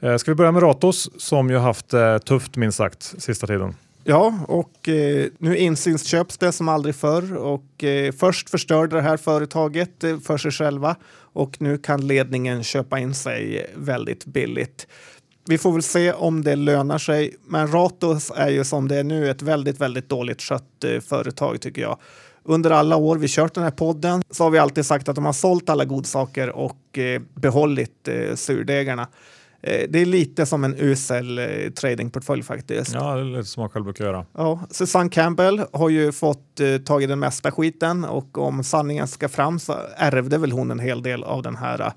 Eh, 0.00 0.16
ska 0.16 0.30
vi 0.30 0.34
börja 0.34 0.52
med 0.52 0.62
Ratos 0.62 1.10
som 1.22 1.50
ju 1.50 1.56
haft 1.56 1.94
eh, 1.94 2.18
tufft 2.18 2.56
minst 2.56 2.78
sagt 2.78 3.02
sista 3.02 3.46
tiden. 3.46 3.74
Ja, 4.04 4.34
och 4.48 4.88
eh, 4.88 5.26
nu 5.38 5.56
insynsköps 5.56 6.38
det 6.38 6.52
som 6.52 6.68
aldrig 6.68 6.94
förr 6.94 7.36
och 7.36 7.84
eh, 7.84 8.12
först 8.12 8.50
förstörde 8.50 8.96
det 8.96 9.02
här 9.02 9.16
företaget 9.16 10.04
eh, 10.04 10.18
för 10.18 10.38
sig 10.38 10.50
själva 10.50 10.96
och 11.32 11.56
nu 11.60 11.78
kan 11.78 12.06
ledningen 12.06 12.62
köpa 12.62 12.98
in 12.98 13.14
sig 13.14 13.70
väldigt 13.76 14.24
billigt 14.24 14.86
vi 15.46 15.58
får 15.58 15.72
väl 15.72 15.82
se 15.82 16.12
om 16.12 16.44
det 16.44 16.56
lönar 16.56 16.98
sig. 16.98 17.36
Men 17.46 17.72
Ratos 17.72 18.32
är 18.36 18.48
ju 18.48 18.64
som 18.64 18.88
det 18.88 18.96
är 18.96 19.04
nu 19.04 19.30
ett 19.30 19.42
väldigt, 19.42 19.80
väldigt 19.80 20.08
dåligt 20.08 20.42
skött 20.42 20.84
eh, 20.84 21.00
företag 21.00 21.60
tycker 21.60 21.82
jag. 21.82 21.98
Under 22.42 22.70
alla 22.70 22.96
år 22.96 23.16
vi 23.16 23.28
kört 23.28 23.54
den 23.54 23.64
här 23.64 23.70
podden 23.70 24.22
så 24.30 24.44
har 24.44 24.50
vi 24.50 24.58
alltid 24.58 24.86
sagt 24.86 25.08
att 25.08 25.14
de 25.14 25.24
har 25.24 25.32
sålt 25.32 25.68
alla 25.68 25.84
godsaker 25.84 26.50
och 26.50 26.98
eh, 26.98 27.22
behållit 27.34 28.08
eh, 28.08 28.34
surdegarna. 28.34 29.08
Eh, 29.62 29.86
det 29.88 30.00
är 30.00 30.06
lite 30.06 30.46
som 30.46 30.64
en 30.64 30.74
usel 30.78 31.38
eh, 31.38 31.70
tradingportfölj 31.70 32.42
faktiskt. 32.42 32.94
Ja, 32.94 33.14
det 33.14 33.20
är 33.20 33.24
lite 33.24 33.44
som 33.44 33.60
man 33.60 33.70
själv 33.70 33.84
brukar 33.84 34.04
göra. 34.04 34.26
Ja, 34.34 34.60
Susanne 34.70 35.10
Campbell 35.10 35.62
har 35.72 35.88
ju 35.88 36.12
fått 36.12 36.60
eh, 36.60 36.76
tag 36.76 37.02
i 37.02 37.06
den 37.06 37.18
mesta 37.18 37.50
skiten 37.50 38.04
och 38.04 38.38
om 38.38 38.64
sanningen 38.64 39.08
ska 39.08 39.28
fram 39.28 39.58
så 39.58 39.76
ärvde 39.96 40.38
väl 40.38 40.52
hon 40.52 40.70
en 40.70 40.78
hel 40.78 41.02
del 41.02 41.24
av 41.24 41.42
den 41.42 41.56
här 41.56 41.80
eh, 41.80 41.92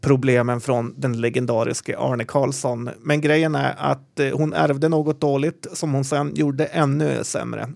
problemen 0.00 0.60
från 0.60 0.94
den 0.96 1.20
legendariske 1.20 1.98
Arne 1.98 2.24
Karlsson. 2.24 2.90
Men 3.00 3.20
grejen 3.20 3.54
är 3.54 3.74
att 3.78 4.20
eh, 4.20 4.36
hon 4.36 4.52
ärvde 4.52 4.88
något 4.88 5.20
dåligt 5.20 5.66
som 5.72 5.92
hon 5.94 6.04
sen 6.04 6.34
gjorde 6.34 6.64
ännu 6.64 7.24
sämre. 7.24 7.68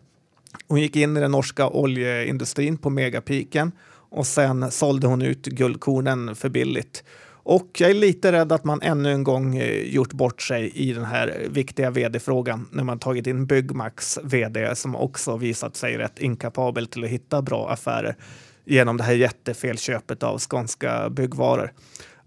Hon 0.69 0.81
gick 0.81 0.97
in 0.97 1.17
i 1.17 1.21
den 1.21 1.31
norska 1.31 1.69
oljeindustrin 1.69 2.77
på 2.77 2.91
megapiken 2.91 3.73
och 4.11 4.27
sen 4.27 4.71
sålde 4.71 5.07
hon 5.07 5.23
ut 5.23 5.47
guldkornen 5.47 6.35
för 6.35 6.49
billigt. 6.49 7.05
Och 7.49 7.81
jag 7.81 7.91
är 7.91 7.95
lite 7.95 8.33
rädd 8.33 8.53
att 8.53 8.65
man 8.65 8.83
ännu 8.83 9.13
en 9.13 9.25
gång 9.25 9.57
eh, 9.57 9.83
gjort 9.83 10.13
bort 10.13 10.43
sig 10.43 10.71
i 10.75 10.93
den 10.93 11.05
här 11.05 11.47
viktiga 11.51 11.91
vd-frågan 11.91 12.69
när 12.73 12.85
man 12.85 12.99
tagit 12.99 13.27
in 13.27 13.47
Byggmax 13.47 14.19
vd 14.23 14.77
som 14.77 14.97
också 14.97 15.37
visat 15.37 15.77
sig 15.77 15.97
rätt 15.99 16.19
inkapabel 16.19 16.87
till 16.87 17.05
att 17.05 17.11
hitta 17.11 17.43
bra 17.43 17.71
affärer 17.71 18.17
genom 18.65 18.97
det 18.97 19.05
här 19.05 19.13
jättefelköpet 19.13 20.23
av 20.23 20.39
skånska 20.39 21.11
byggvaror. 21.11 21.73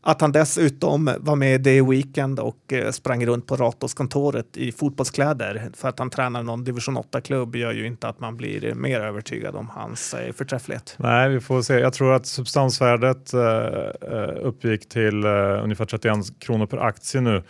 Att 0.01 0.21
han 0.21 0.31
dessutom 0.31 1.09
var 1.19 1.35
med 1.35 1.67
i 1.67 1.81
Weekend 1.81 2.39
och 2.39 2.73
eh, 2.73 2.91
sprang 2.91 3.25
runt 3.25 3.47
på 3.47 3.55
Ratos-kontoret 3.55 4.57
i 4.57 4.71
fotbollskläder 4.71 5.69
för 5.73 5.89
att 5.89 5.99
han 5.99 6.09
tränar 6.09 6.43
någon 6.43 6.63
division 6.63 6.97
8-klubb 6.97 7.55
gör 7.55 7.71
ju 7.71 7.87
inte 7.87 8.07
att 8.07 8.19
man 8.19 8.37
blir 8.37 8.73
mer 8.73 8.99
övertygad 8.99 9.55
om 9.55 9.69
hans 9.69 10.13
eh, 10.13 10.33
förträfflighet. 10.33 10.95
Nej, 10.97 11.29
vi 11.29 11.39
får 11.39 11.61
se. 11.61 11.73
Jag 11.73 11.93
tror 11.93 12.13
att 12.13 12.25
substansvärdet 12.25 13.33
eh, 13.33 13.41
uppgick 14.41 14.89
till 14.89 15.25
ungefär 15.25 15.85
31 15.85 16.39
kronor 16.39 16.65
per 16.65 16.77
aktie 16.77 17.21
nu. 17.21 17.43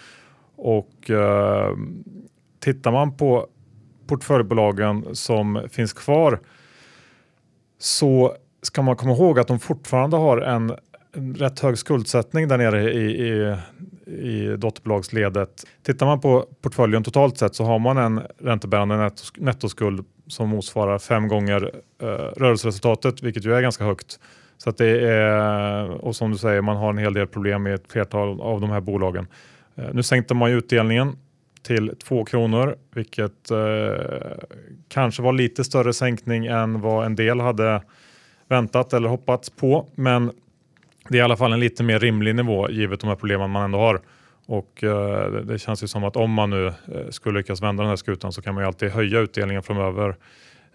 Och 0.56 1.12
tittar 2.60 2.91
man 2.91 3.18
på 3.18 3.48
portföljbolagen 4.08 5.06
som 5.15 5.68
finns 5.72 5.94
kvar 5.94 6.39
så 7.79 8.36
ska 8.62 8.82
man 8.82 8.96
komma 8.96 9.12
ihåg 9.13 9.39
att 9.39 9.48
de 9.48 9.60
fortfarande 9.60 10.18
har 10.18 10.38
en 10.38 10.75
en 11.13 11.36
rätt 11.36 11.60
hög 11.60 11.78
skuldsättning 11.78 12.48
där 12.48 12.58
nere 12.58 12.94
i, 12.94 13.28
i, 13.28 13.56
i 14.12 14.58
dotterbolagsledet. 14.58 15.66
Tittar 15.84 16.06
man 16.06 16.20
på 16.20 16.46
portföljen 16.62 17.04
totalt 17.04 17.38
sett 17.38 17.56
så 17.56 17.63
har 17.63 17.80
man 17.80 17.98
en 17.98 18.22
räntebärande 18.38 19.12
nettoskuld 19.38 20.06
som 20.28 20.50
motsvarar 20.50 21.00
fem 21.00 21.28
gånger 21.28 21.72
eh, 22.01 22.08
rörelseresultatet, 22.08 23.24
vilket 23.24 23.46
ju 23.46 23.54
är 23.54 23.62
ganska 23.62 23.84
högt. 23.84 24.20
Så 24.58 24.70
att 24.70 24.78
det 24.78 25.10
är, 25.10 25.89
och 25.89 26.16
som 26.16 26.32
du 26.32 26.38
säger, 26.38 26.62
man 26.62 26.78
har 26.78 26.89
en 26.89 26.98
hel 26.98 27.13
del 27.13 27.28
problem 27.28 27.63
med 27.63 27.74
ett 27.74 27.92
flertal 27.92 28.42
av 28.42 28.62
de 28.62 28.70
här 28.70 28.82
bolagen. 28.82 29.28
Eh, 29.75 29.94
nu 29.94 30.04
sänkte 30.04 30.34
man 30.34 30.51
ju 30.51 30.58
utdelningen 30.58 31.18
till 31.62 31.96
2 32.04 32.25
kronor, 32.25 32.75
vilket 32.94 33.51
eh, 33.51 33.58
kanske 34.88 35.22
var 35.22 35.34
lite 35.34 35.63
större 35.63 35.94
sänkning 35.94 36.46
än 36.46 36.82
vad 36.82 37.06
en 37.06 37.16
del 37.16 37.39
hade 37.39 37.82
väntat 38.48 38.94
eller 38.94 39.10
hoppats 39.10 39.50
på. 39.50 39.88
Men 39.96 40.32
det 41.10 41.18
är 41.18 41.20
i 41.20 41.22
alla 41.22 41.38
fall 41.38 41.54
en 41.54 41.60
lite 41.60 41.84
mer 41.84 42.00
rimlig 42.00 42.36
nivå 42.36 42.70
givet 42.70 43.00
de 43.00 43.08
här 43.08 43.16
problemen 43.16 43.50
man 43.50 43.63
ändå 43.63 43.80
har. 43.80 44.01
Och 44.46 44.84
eh, 44.84 45.32
det, 45.32 45.60
känns 45.60 45.84
ju 45.84 45.88
som 45.88 46.04
att 46.04 46.16
om 46.16 46.32
man 46.32 46.50
nu 46.50 46.68
eh, 46.68 46.74
skulle 47.10 47.39
lyckas 47.39 47.62
vända 47.62 47.84
den 47.84 47.89
här 47.89 47.96
skutan 47.96 48.34
så 48.34 48.42
kan 48.42 48.54
man 48.54 48.63
ju 48.63 48.68
alltid 48.68 48.92
höja 48.92 49.20
utdelningen 49.20 49.63
framöver 49.63 50.16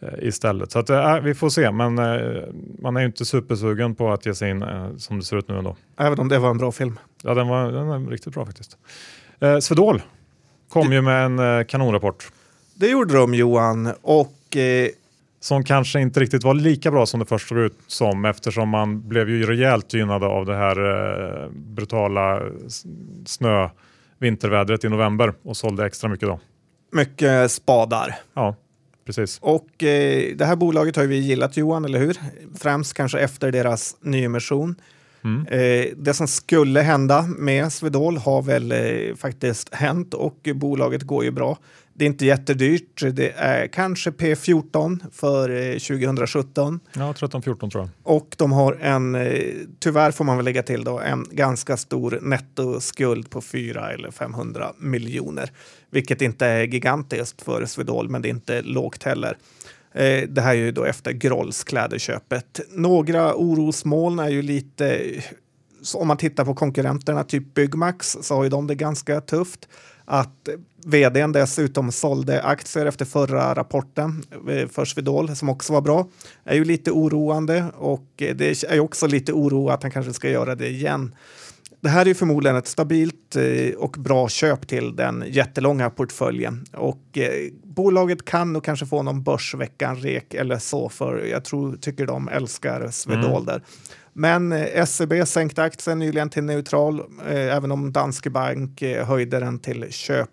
eh, 0.00 0.08
istället. 0.28 0.72
Så 0.72 0.78
att, 0.78 0.90
eh, 0.90 1.20
vi 1.20 1.34
får 1.34 1.48
se, 1.48 1.70
men 1.70 1.98
eh, 1.98 2.42
man 2.78 2.96
är 2.96 3.00
ju 3.00 3.06
inte 3.06 3.24
supersugen 3.24 3.94
på 3.94 4.12
att 4.12 4.26
ge 4.26 4.34
sig 4.34 4.50
in 4.50 4.62
eh, 4.62 4.96
som 4.96 5.18
det 5.18 5.24
ser 5.24 5.36
ut 5.36 5.48
nu 5.48 5.58
ändå. 5.58 5.76
Även 5.96 6.18
om 6.18 6.28
det 6.28 6.38
var 6.38 6.50
en 6.50 6.58
bra 6.58 6.72
film. 6.72 6.98
Ja, 7.22 7.34
den 7.34 7.48
var, 7.48 7.72
den 7.72 7.86
var 7.86 8.10
riktigt 8.10 8.34
bra 8.34 8.46
faktiskt. 8.46 8.76
Eh, 9.40 9.58
Svedol 9.58 10.02
kom 10.68 10.88
det... 10.88 10.94
ju 10.94 11.02
med 11.02 11.24
en 11.24 11.64
kanonrapport. 11.64 12.30
Det 12.74 12.88
gjorde 12.88 13.14
de 13.14 13.34
Johan 13.34 13.92
och 14.02 14.56
som 15.44 15.64
kanske 15.64 16.00
inte 16.00 16.20
riktigt 16.20 16.44
var 16.44 16.54
lika 16.54 16.90
bra 16.90 17.06
som 17.06 17.20
det 17.20 17.26
först 17.26 17.48
såg 17.48 17.58
ut 17.58 17.78
som 17.86 18.24
eftersom 18.24 18.68
man 18.68 19.08
blev 19.08 19.30
ju 19.30 19.46
rejält 19.46 19.94
gynnade 19.94 20.26
av 20.26 20.46
det 20.46 20.56
här 20.56 20.76
eh, 21.42 21.50
brutala 21.50 22.42
snö 23.26 23.68
vintervädret 24.18 24.84
i 24.84 24.88
november 24.88 25.34
och 25.42 25.56
sålde 25.56 25.86
extra 25.86 26.08
mycket 26.08 26.28
då. 26.28 26.40
Mycket 26.92 27.50
spadar. 27.50 28.14
Ja, 28.34 28.56
precis. 29.06 29.38
Och 29.42 29.82
eh, 29.82 30.36
det 30.36 30.44
här 30.44 30.56
bolaget 30.56 30.96
har 30.96 31.04
vi 31.04 31.16
gillat 31.16 31.56
Johan, 31.56 31.84
eller 31.84 31.98
hur? 31.98 32.16
Främst 32.58 32.94
kanske 32.94 33.18
efter 33.18 33.52
deras 33.52 33.96
nyemission. 34.00 34.74
Mm. 35.24 35.46
Eh, 35.46 35.86
det 35.96 36.14
som 36.14 36.28
skulle 36.28 36.80
hända 36.80 37.22
med 37.22 37.72
Swedol 37.72 38.16
har 38.16 38.42
väl 38.42 38.72
eh, 38.72 39.14
faktiskt 39.16 39.74
hänt 39.74 40.14
och 40.14 40.48
bolaget 40.54 41.02
går 41.02 41.24
ju 41.24 41.30
bra. 41.30 41.58
Det 41.96 42.04
är 42.04 42.06
inte 42.06 42.26
jättedyrt. 42.26 43.02
Det 43.12 43.30
är 43.30 43.66
kanske 43.66 44.10
P14 44.10 45.00
för 45.12 45.78
2017. 45.78 46.80
Eh, 46.94 47.00
ja, 47.00 47.12
13-14 47.12 47.70
tror 47.70 47.72
jag. 47.74 47.88
Och 48.02 48.34
de 48.38 48.52
har 48.52 48.72
en, 48.72 49.14
eh, 49.14 49.52
tyvärr 49.78 50.10
får 50.10 50.24
man 50.24 50.36
väl 50.36 50.44
lägga 50.44 50.62
till 50.62 50.84
då, 50.84 51.00
en 51.00 51.26
ganska 51.30 51.76
stor 51.76 52.18
nettoskuld 52.22 53.30
på 53.30 53.40
4 53.40 53.92
eller 53.92 54.10
500 54.10 54.72
miljoner. 54.78 55.50
Vilket 55.90 56.22
inte 56.22 56.46
är 56.46 56.62
gigantiskt 56.62 57.42
för 57.42 57.66
Swedol, 57.66 58.08
men 58.08 58.22
det 58.22 58.28
är 58.28 58.30
inte 58.30 58.62
lågt 58.62 59.02
heller. 59.02 59.36
Eh, 59.94 60.28
det 60.28 60.40
här 60.40 60.50
är 60.50 60.58
ju 60.58 60.72
då 60.72 60.84
efter 60.84 61.12
Grolls 61.12 61.64
kläderköpet. 61.64 62.60
Några 62.70 63.34
orosmoln 63.34 64.18
är 64.18 64.28
ju 64.28 64.42
lite, 64.42 65.00
om 65.94 66.08
man 66.08 66.16
tittar 66.16 66.44
på 66.44 66.54
konkurrenterna, 66.54 67.24
typ 67.24 67.54
Byggmax, 67.54 68.16
så 68.22 68.34
har 68.34 68.44
ju 68.44 68.50
de 68.50 68.66
det 68.66 68.74
ganska 68.74 69.20
tufft. 69.20 69.68
Att 70.04 70.48
vdn 70.86 71.32
dessutom 71.32 71.92
sålde 71.92 72.42
aktier 72.42 72.86
efter 72.86 73.04
förra 73.04 73.54
rapporten 73.54 74.22
eh, 74.48 74.68
för 74.68 74.84
Swedol 74.84 75.36
som 75.36 75.48
också 75.48 75.72
var 75.72 75.80
bra 75.80 76.08
är 76.44 76.54
ju 76.54 76.64
lite 76.64 76.90
oroande 76.90 77.64
och 77.76 78.06
det 78.16 78.64
är 78.64 78.80
också 78.80 79.06
lite 79.06 79.32
oro 79.32 79.68
att 79.68 79.82
han 79.82 79.92
kanske 79.92 80.12
ska 80.12 80.30
göra 80.30 80.54
det 80.54 80.68
igen. 80.68 81.14
Det 81.80 81.90
här 81.90 82.08
är 82.08 82.14
förmodligen 82.14 82.56
ett 82.56 82.66
stabilt 82.66 83.36
eh, 83.36 83.74
och 83.76 83.96
bra 83.98 84.28
köp 84.28 84.68
till 84.68 84.96
den 84.96 85.24
jättelånga 85.26 85.90
portföljen 85.90 86.64
och 86.72 87.18
eh, 87.18 87.50
bolaget 87.62 88.24
kan 88.24 88.52
nog 88.52 88.64
kanske 88.64 88.86
få 88.86 89.02
någon 89.02 89.22
börsveckan-rek 89.22 90.34
eller 90.34 90.58
så 90.58 90.88
för 90.88 91.24
jag 91.24 91.44
tror, 91.44 91.76
tycker 91.76 92.06
de 92.06 92.28
älskar 92.28 92.90
Swedol 92.90 93.42
mm. 93.42 93.44
där. 93.44 93.62
Men 94.16 94.52
eh, 94.52 94.84
SEB 94.84 95.26
sänkte 95.26 95.62
aktien 95.62 95.98
nyligen 95.98 96.30
till 96.30 96.44
neutral, 96.44 97.00
eh, 97.00 97.56
även 97.56 97.72
om 97.72 97.92
Danske 97.92 98.30
Bank 98.30 98.82
eh, 98.82 99.06
höjde 99.06 99.40
den 99.40 99.58
till 99.58 99.92
köp. 99.92 100.28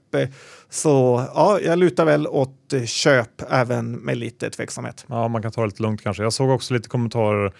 Så 0.69 1.25
ja, 1.33 1.59
jag 1.59 1.79
lutar 1.79 2.05
väl 2.05 2.27
åt 2.27 2.73
köp 2.85 3.41
även 3.50 3.91
med 3.91 4.17
lite 4.17 4.50
tveksamhet. 4.50 5.05
Ja, 5.07 5.27
man 5.27 5.41
kan 5.41 5.51
ta 5.51 5.61
det 5.61 5.67
lite 5.67 5.83
lugnt 5.83 6.01
kanske. 6.01 6.23
Jag 6.23 6.33
såg 6.33 6.50
också 6.50 6.73
lite 6.73 6.89
kommentarer 6.89 7.53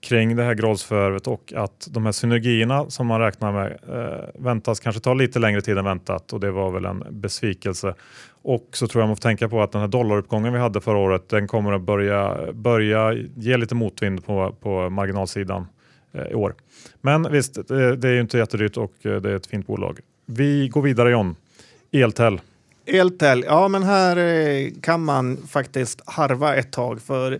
kring 0.00 0.36
det 0.36 0.42
här 0.42 0.54
gradsförvärvet 0.54 1.26
och 1.26 1.52
att 1.56 1.88
de 1.90 2.04
här 2.04 2.12
synergierna 2.12 2.90
som 2.90 3.06
man 3.06 3.20
räknar 3.20 3.52
med 3.52 3.78
eh, 3.88 4.42
väntas 4.44 4.80
kanske 4.80 5.00
ta 5.00 5.14
lite 5.14 5.38
längre 5.38 5.60
tid 5.60 5.78
än 5.78 5.84
väntat 5.84 6.32
och 6.32 6.40
det 6.40 6.50
var 6.50 6.70
väl 6.70 6.84
en 6.84 7.04
besvikelse. 7.10 7.94
Och 8.42 8.68
så 8.72 8.86
tror 8.86 9.02
jag 9.02 9.08
man 9.08 9.16
får 9.16 9.22
tänka 9.22 9.48
på 9.48 9.62
att 9.62 9.72
den 9.72 9.80
här 9.80 9.88
dollaruppgången 9.88 10.52
vi 10.52 10.58
hade 10.58 10.80
förra 10.80 10.98
året 10.98 11.28
den 11.28 11.46
kommer 11.46 11.72
att 11.72 11.82
börja, 11.82 12.38
börja 12.52 13.12
ge 13.36 13.56
lite 13.56 13.74
motvind 13.74 14.24
på, 14.24 14.54
på 14.60 14.90
marginalsidan 14.90 15.66
eh, 16.12 16.26
i 16.26 16.34
år. 16.34 16.54
Men 17.00 17.32
visst, 17.32 17.68
det, 17.68 17.96
det 17.96 18.08
är 18.08 18.12
ju 18.12 18.20
inte 18.20 18.38
jättedyrt 18.38 18.76
och 18.76 18.92
eh, 19.02 19.20
det 19.20 19.30
är 19.30 19.36
ett 19.36 19.46
fint 19.46 19.66
bolag. 19.66 20.00
Vi 20.26 20.68
går 20.68 20.82
vidare 20.82 21.10
John. 21.10 21.36
Eltel. 21.92 22.40
Eltel, 22.86 23.44
ja 23.46 23.68
men 23.68 23.82
här 23.82 24.16
eh, 24.16 24.70
kan 24.82 25.04
man 25.04 25.36
faktiskt 25.36 26.00
harva 26.06 26.54
ett 26.56 26.72
tag 26.72 27.02
för 27.02 27.38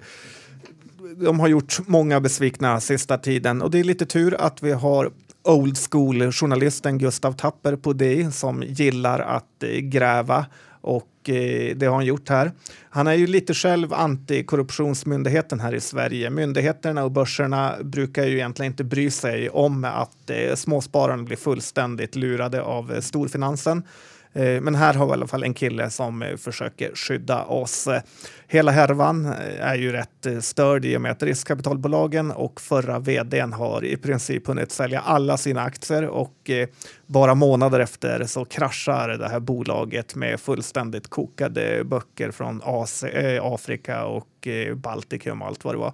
de 1.25 1.40
har 1.40 1.48
gjort 1.48 1.78
många 1.87 2.20
besvikna 2.20 2.80
sista 2.80 3.18
tiden 3.18 3.62
och 3.62 3.70
det 3.70 3.80
är 3.80 3.84
lite 3.84 4.06
tur 4.06 4.34
att 4.40 4.62
vi 4.62 4.72
har 4.72 5.10
old 5.42 5.76
school-journalisten 5.90 6.98
Gustav 6.98 7.32
Tapper 7.32 7.76
på 7.76 7.92
det 7.92 8.34
som 8.34 8.62
gillar 8.62 9.18
att 9.20 9.62
eh, 9.62 9.70
gräva 9.70 10.46
och 10.80 11.28
eh, 11.28 11.76
det 11.76 11.87
har 11.87 11.94
han 11.94 12.06
gjort 12.06 12.28
här. 12.28 12.52
Han 12.90 13.06
är 13.06 13.14
ju 13.14 13.26
lite 13.26 13.54
själv 13.54 13.92
antikorruptionsmyndigheten 13.92 15.60
här 15.60 15.75
i 15.75 15.80
Sverige. 15.80 16.30
Myndigheterna 16.30 17.04
och 17.04 17.10
börserna 17.10 17.75
brukar 17.82 18.25
ju 18.25 18.34
egentligen 18.34 18.72
inte 18.72 18.84
bry 18.84 19.10
sig 19.10 19.50
om 19.50 19.84
att 19.84 20.30
eh, 20.30 20.54
småspararna 20.54 21.22
blir 21.22 21.37
fullständigt 21.37 22.16
lurade 22.16 22.62
av 22.62 23.00
storfinansen. 23.00 23.82
Eh, 24.32 24.61
men 24.61 24.75
här 24.75 24.94
har 24.94 25.06
vi 25.06 25.11
i 25.11 25.12
alla 25.12 25.26
fall 25.26 25.42
en 25.42 25.54
kille 25.54 25.90
som 25.90 26.23
eh, 26.23 26.37
försöker 26.37 26.94
skydda 26.94 27.44
oss. 27.44 27.88
Hela 28.47 28.73
härvan 28.73 29.26
eh, 29.26 29.66
är 29.66 29.75
ju 29.75 29.92
rätt 29.92 30.26
störd 30.40 30.85
i 30.85 30.97
och 30.97 31.00
med 31.00 31.12
att 31.12 31.23
riskkapitalbolagen 31.23 32.30
och 32.30 32.61
förra 32.61 32.99
vdn 32.99 33.52
har 33.52 33.85
i 33.85 33.97
princip 33.97 34.47
hunnit 34.47 34.73
sälja 34.73 35.00
alla 35.00 35.37
sina 35.37 35.62
aktier 35.62 36.06
och 36.06 36.50
bara 37.06 37.35
månader 37.35 37.80
efter 37.80 38.25
så 38.25 38.44
kraschar 38.44 39.08
det 39.08 39.28
här 39.28 39.40
bolaget 39.40 40.14
med 40.14 40.40
fullständigt 40.40 41.08
kokade 41.08 41.85
böcker 41.85 42.30
från 42.30 42.62
Afrika 43.42 44.04
och 44.04 44.49
Baltikum 44.75 45.42
och 45.42 45.49
allt 45.49 45.64
vad 45.64 45.75
det 45.75 45.78
var. 45.78 45.92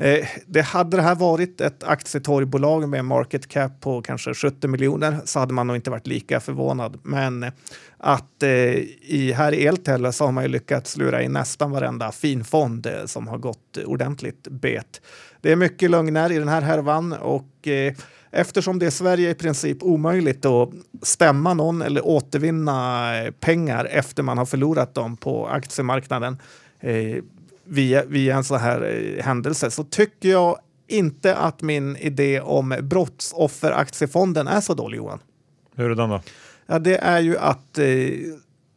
Eh, 0.00 0.28
det 0.46 0.62
hade 0.62 0.96
det 0.96 1.02
här 1.02 1.14
varit 1.14 1.60
ett 1.60 1.84
aktietorgbolag 1.84 2.88
med 2.88 3.04
market 3.04 3.48
cap 3.48 3.80
på 3.80 4.02
kanske 4.02 4.34
70 4.34 4.68
miljoner 4.68 5.18
så 5.24 5.38
hade 5.38 5.54
man 5.54 5.66
nog 5.66 5.76
inte 5.76 5.90
varit 5.90 6.06
lika 6.06 6.40
förvånad. 6.40 6.98
Men 7.02 7.46
att 7.96 8.42
eh, 8.42 8.50
i, 8.50 9.32
här 9.36 9.52
i 9.52 9.66
Eltel 9.66 10.12
så 10.12 10.24
har 10.24 10.32
man 10.32 10.44
ju 10.44 10.48
lyckats 10.48 10.96
lura 10.96 11.22
in 11.22 11.32
nästan 11.32 11.70
varenda 11.70 12.12
finfond 12.12 12.86
eh, 12.86 13.04
som 13.06 13.28
har 13.28 13.38
gått 13.38 13.78
ordentligt 13.86 14.48
bet. 14.50 15.00
Det 15.40 15.52
är 15.52 15.56
mycket 15.56 15.90
lögner 15.90 16.32
i 16.32 16.38
den 16.38 16.48
här 16.48 16.62
härvan 16.62 17.12
och 17.12 17.68
eh, 17.68 17.94
eftersom 18.30 18.78
det 18.78 18.86
i 18.86 18.90
Sverige 18.90 19.30
i 19.30 19.34
princip 19.34 19.82
omöjligt 19.82 20.44
att 20.44 20.70
stämma 21.02 21.54
någon 21.54 21.82
eller 21.82 22.06
återvinna 22.06 23.12
eh, 23.18 23.30
pengar 23.30 23.84
efter 23.84 24.22
man 24.22 24.38
har 24.38 24.46
förlorat 24.46 24.94
dem 24.94 25.16
på 25.16 25.46
aktiemarknaden 25.48 26.38
eh, 26.80 27.22
via, 27.68 28.04
via 28.04 28.36
en 28.36 28.44
sån 28.44 28.58
här 28.58 28.82
eh, 28.82 29.24
händelse 29.24 29.70
så 29.70 29.84
tycker 29.84 30.28
jag 30.28 30.58
inte 30.86 31.36
att 31.36 31.62
min 31.62 31.96
idé 31.96 32.40
om 32.40 32.76
brottsofferaktiefonden 32.82 34.48
är 34.48 34.60
så 34.60 34.74
dålig 34.74 34.96
Johan. 34.96 35.18
Hur 35.74 35.90
är 35.90 35.94
den 35.94 36.10
då? 36.10 36.20
Ja, 36.66 36.78
det 36.78 36.96
är 36.96 37.20
ju 37.20 37.38
att 37.38 37.78
eh, 37.78 37.86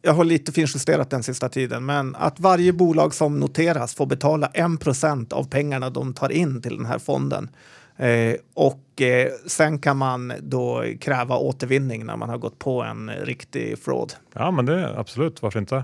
jag 0.02 0.14
har 0.14 0.24
lite 0.24 0.52
finjusterat 0.52 1.10
den 1.10 1.24
sista 1.24 1.50
tiden, 1.50 1.86
men 1.86 2.16
att 2.16 2.40
varje 2.40 2.74
bolag 2.74 3.14
som 3.14 3.40
noteras 3.40 3.96
får 3.96 4.06
betala 4.06 4.48
1% 4.48 5.34
av 5.34 5.50
pengarna 5.50 5.90
de 5.90 6.14
tar 6.14 6.32
in 6.32 6.62
till 6.62 6.78
den 6.78 6.86
här 6.86 7.00
fonden. 7.00 7.50
Eh, 7.98 8.36
och 8.54 9.02
eh, 9.02 9.32
sen 9.48 9.80
kan 9.80 9.98
man 9.98 10.34
då 10.42 10.84
kräva 11.00 11.38
återvinning 11.38 12.06
när 12.06 12.18
man 12.18 12.30
har 12.30 12.38
gått 12.38 12.60
på 12.60 12.84
en 12.84 13.10
riktig 13.10 13.80
fraud. 13.80 14.14
Ja, 14.34 14.52
men 14.52 14.66
det 14.66 14.80
är 14.80 15.00
absolut, 15.00 15.42
varför 15.42 15.60
inte? 15.60 15.84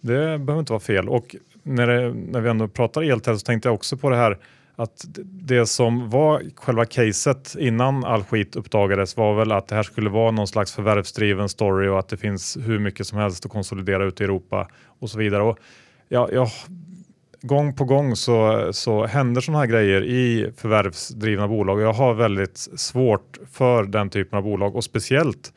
Det 0.00 0.38
behöver 0.38 0.58
inte 0.58 0.72
vara 0.72 0.80
fel. 0.80 1.08
Och 1.08 1.36
när, 1.64 1.86
det, 1.86 2.14
när 2.14 2.40
vi 2.40 2.50
ändå 2.50 2.68
pratar 2.68 3.02
eltält 3.02 3.40
så 3.40 3.44
tänkte 3.44 3.68
jag 3.68 3.74
också 3.74 3.96
på 3.96 4.10
det 4.10 4.16
här 4.16 4.38
att 4.76 5.04
det 5.24 5.66
som 5.66 6.10
var 6.10 6.42
själva 6.56 6.84
caset 6.84 7.56
innan 7.58 8.04
all 8.04 8.24
skit 8.24 8.56
uppdagades 8.56 9.16
var 9.16 9.34
väl 9.34 9.52
att 9.52 9.68
det 9.68 9.74
här 9.74 9.82
skulle 9.82 10.10
vara 10.10 10.30
någon 10.30 10.46
slags 10.46 10.74
förvärvsdriven 10.74 11.48
story 11.48 11.88
och 11.88 11.98
att 11.98 12.08
det 12.08 12.16
finns 12.16 12.56
hur 12.56 12.78
mycket 12.78 13.06
som 13.06 13.18
helst 13.18 13.46
att 13.46 13.52
konsolidera 13.52 14.04
ute 14.04 14.22
i 14.22 14.24
Europa 14.24 14.68
och 15.00 15.10
så 15.10 15.18
vidare. 15.18 15.42
Och 15.42 15.58
ja, 16.08 16.28
ja, 16.32 16.50
gång 17.42 17.74
på 17.76 17.84
gång 17.84 18.16
så, 18.16 18.68
så 18.72 19.06
händer 19.06 19.40
sådana 19.40 19.58
här 19.58 19.66
grejer 19.66 20.04
i 20.04 20.52
förvärvsdrivna 20.56 21.48
bolag 21.48 21.76
och 21.76 21.82
jag 21.82 21.92
har 21.92 22.14
väldigt 22.14 22.58
svårt 22.58 23.38
för 23.52 23.84
den 23.84 24.10
typen 24.10 24.36
av 24.38 24.42
bolag 24.42 24.76
och 24.76 24.84
speciellt 24.84 25.52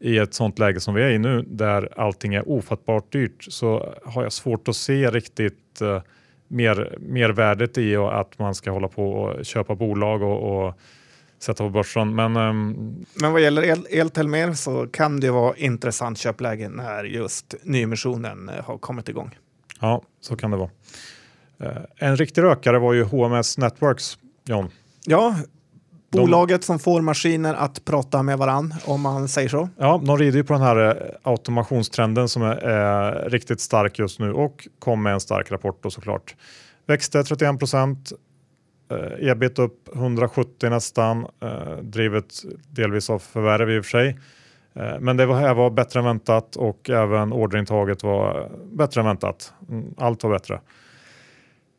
i 0.00 0.18
ett 0.18 0.34
sådant 0.34 0.58
läge 0.58 0.80
som 0.80 0.94
vi 0.94 1.02
är 1.02 1.10
i 1.10 1.18
nu 1.18 1.44
där 1.46 2.00
allting 2.00 2.34
är 2.34 2.48
ofattbart 2.48 3.12
dyrt 3.12 3.46
så 3.48 3.94
har 4.04 4.22
jag 4.22 4.32
svårt 4.32 4.68
att 4.68 4.76
se 4.76 5.10
riktigt 5.10 5.82
uh, 5.82 6.00
mer, 6.48 6.96
mer 7.00 7.30
värdet 7.30 7.78
i 7.78 7.96
att 7.96 8.38
man 8.38 8.54
ska 8.54 8.70
hålla 8.70 8.88
på 8.88 9.12
och 9.12 9.44
köpa 9.44 9.74
bolag 9.74 10.22
och, 10.22 10.66
och 10.66 10.74
sätta 11.38 11.64
på 11.64 11.70
börsen. 11.70 12.14
Men, 12.14 12.36
um... 12.36 13.04
Men 13.14 13.32
vad 13.32 13.42
gäller 13.42 13.62
El 13.62 13.86
Eltelmer 13.90 14.52
så 14.52 14.86
kan 14.86 15.20
det 15.20 15.30
vara 15.30 15.56
intressant 15.56 16.18
köpläge 16.18 16.68
när 16.68 17.04
just 17.04 17.54
nyemissionen 17.62 18.48
eh, 18.48 18.64
har 18.64 18.78
kommit 18.78 19.08
igång. 19.08 19.38
Ja, 19.80 20.02
så 20.20 20.36
kan 20.36 20.50
det 20.50 20.56
vara. 20.56 20.70
Uh, 21.62 21.78
en 21.96 22.16
riktig 22.16 22.42
rökare 22.42 22.78
var 22.78 22.92
ju 22.92 23.04
HMS 23.04 23.58
Networks, 23.58 24.18
John. 24.44 24.70
Ja, 25.06 25.36
Bolaget 26.12 26.64
som 26.64 26.78
får 26.78 27.00
maskiner 27.00 27.54
att 27.54 27.84
prata 27.84 28.22
med 28.22 28.38
varann 28.38 28.74
om 28.84 29.00
man 29.00 29.28
säger 29.28 29.48
så. 29.48 29.68
Ja, 29.76 30.00
de 30.04 30.18
rider 30.18 30.38
ju 30.38 30.44
på 30.44 30.52
den 30.52 30.62
här 30.62 30.88
eh, 30.88 30.94
automationstrenden 31.22 32.28
som 32.28 32.42
är, 32.42 32.56
är 32.56 33.30
riktigt 33.30 33.60
stark 33.60 33.98
just 33.98 34.18
nu 34.18 34.32
och 34.32 34.68
kom 34.78 35.02
med 35.02 35.12
en 35.12 35.20
stark 35.20 35.50
rapport 35.50 35.82
då 35.82 35.90
såklart. 35.90 36.34
Växte 36.86 37.22
31 37.24 37.58
procent, 37.58 38.12
eh, 38.90 39.30
ebit 39.30 39.58
upp 39.58 39.88
170 39.94 40.70
nästan, 40.70 41.26
eh, 41.42 41.76
drivet 41.82 42.34
delvis 42.68 43.10
av 43.10 43.18
förvärv 43.18 43.70
i 43.70 43.80
och 43.80 43.84
för 43.84 43.90
sig. 43.90 44.18
Eh, 44.74 45.00
men 45.00 45.16
det 45.16 45.26
var, 45.26 45.54
var 45.54 45.70
bättre 45.70 46.00
än 46.00 46.04
väntat 46.04 46.56
och 46.56 46.90
även 46.90 47.32
orderintaget 47.32 48.02
var 48.02 48.50
bättre 48.72 49.00
än 49.00 49.06
väntat. 49.06 49.52
Mm, 49.68 49.94
allt 49.98 50.24
var 50.24 50.30
bättre. 50.30 50.60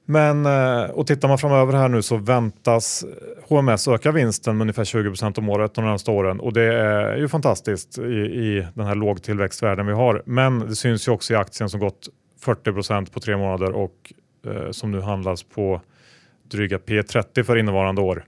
Men 0.05 0.45
eh, 0.45 0.83
och 0.83 1.07
tittar 1.07 1.27
man 1.27 1.37
framöver 1.37 1.73
här 1.73 1.89
nu 1.89 2.01
så 2.01 2.17
väntas 2.17 3.05
HMS 3.49 3.87
öka 3.87 4.11
vinsten 4.11 4.57
med 4.57 4.63
ungefär 4.63 4.83
20% 4.83 5.39
om 5.39 5.49
året 5.49 5.73
de 5.73 5.85
närmaste 5.85 6.11
åren 6.11 6.39
och 6.39 6.53
det 6.53 6.73
är 6.73 7.17
ju 7.17 7.27
fantastiskt 7.27 7.97
i, 7.97 8.01
i 8.01 8.67
den 8.73 8.87
här 8.87 8.95
lågtillväxtvärlden 8.95 9.87
vi 9.87 9.93
har. 9.93 10.23
Men 10.25 10.59
det 10.59 10.75
syns 10.75 11.07
ju 11.07 11.11
också 11.11 11.33
i 11.33 11.35
aktien 11.35 11.69
som 11.69 11.79
gått 11.79 12.09
40% 12.45 13.13
på 13.13 13.19
tre 13.19 13.37
månader 13.37 13.71
och 13.71 14.13
eh, 14.47 14.71
som 14.71 14.91
nu 14.91 15.01
handlas 15.01 15.43
på 15.43 15.81
dryga 16.51 16.77
P30 16.77 17.43
för 17.43 17.57
innevarande 17.57 18.01
år. 18.01 18.25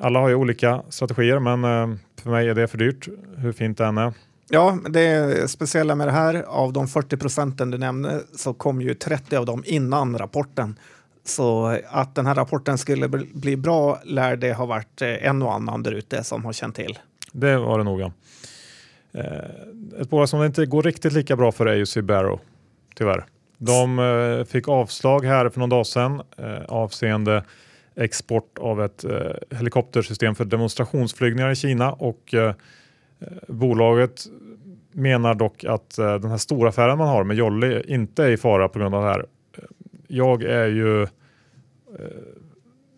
Alla 0.00 0.20
har 0.20 0.28
ju 0.28 0.34
olika 0.34 0.82
strategier 0.88 1.38
men 1.38 1.64
eh, 1.64 1.96
för 2.22 2.30
mig 2.30 2.48
är 2.48 2.54
det 2.54 2.68
för 2.68 2.78
dyrt 2.78 3.08
hur 3.36 3.52
fint 3.52 3.78
det 3.78 3.84
än 3.84 3.98
är. 3.98 4.12
Ja, 4.48 4.78
det 4.88 5.50
speciella 5.50 5.94
med 5.94 6.08
det 6.08 6.12
här, 6.12 6.42
av 6.42 6.72
de 6.72 6.88
40 6.88 7.16
procenten 7.16 7.70
du 7.70 7.78
nämnde 7.78 8.20
så 8.36 8.54
kom 8.54 8.80
ju 8.80 8.94
30 8.94 9.36
av 9.36 9.46
dem 9.46 9.62
innan 9.66 10.18
rapporten. 10.18 10.78
Så 11.24 11.78
att 11.88 12.14
den 12.14 12.26
här 12.26 12.34
rapporten 12.34 12.78
skulle 12.78 13.08
bli 13.08 13.56
bra 13.56 14.00
lär 14.04 14.36
det 14.36 14.52
ha 14.52 14.66
varit 14.66 15.02
eh, 15.02 15.26
en 15.26 15.42
och 15.42 15.54
annan 15.54 15.82
där 15.82 15.92
ute 15.92 16.24
som 16.24 16.44
har 16.44 16.52
känt 16.52 16.74
till. 16.76 16.98
Det 17.32 17.56
var 17.56 17.78
det 17.78 17.84
nog 17.84 18.00
ja. 18.00 18.12
Eh, 19.12 20.00
ett 20.00 20.10
bolag 20.10 20.28
som 20.28 20.40
det 20.40 20.46
inte 20.46 20.66
går 20.66 20.82
riktigt 20.82 21.12
lika 21.12 21.36
bra 21.36 21.52
för 21.52 21.66
är 21.66 21.74
ju 21.96 22.02
Barrow, 22.02 22.40
tyvärr. 22.94 23.24
De 23.58 23.98
eh, 23.98 24.44
fick 24.44 24.68
avslag 24.68 25.24
här 25.24 25.48
för 25.48 25.60
någon 25.60 25.68
dag 25.68 25.86
sedan 25.86 26.22
avseende 26.68 27.44
export 27.94 28.58
av 28.58 28.84
ett 28.84 29.04
helikoptersystem 29.50 30.34
för 30.34 30.44
demonstrationsflygningar 30.44 31.50
i 31.50 31.56
Kina 31.56 31.92
och 31.92 32.34
Bolaget 33.48 34.26
menar 34.92 35.34
dock 35.34 35.64
att 35.64 35.98
eh, 35.98 36.14
den 36.14 36.30
här 36.30 36.38
stora 36.38 36.68
affären 36.68 36.98
man 36.98 37.08
har 37.08 37.24
med 37.24 37.36
Jolly 37.36 37.82
inte 37.86 38.24
är 38.24 38.30
i 38.30 38.36
fara 38.36 38.68
på 38.68 38.78
grund 38.78 38.94
av 38.94 39.02
det 39.02 39.08
här. 39.08 39.26
Jag 40.08 40.42
är 40.42 40.66
ju 40.66 41.02
eh, 41.02 41.08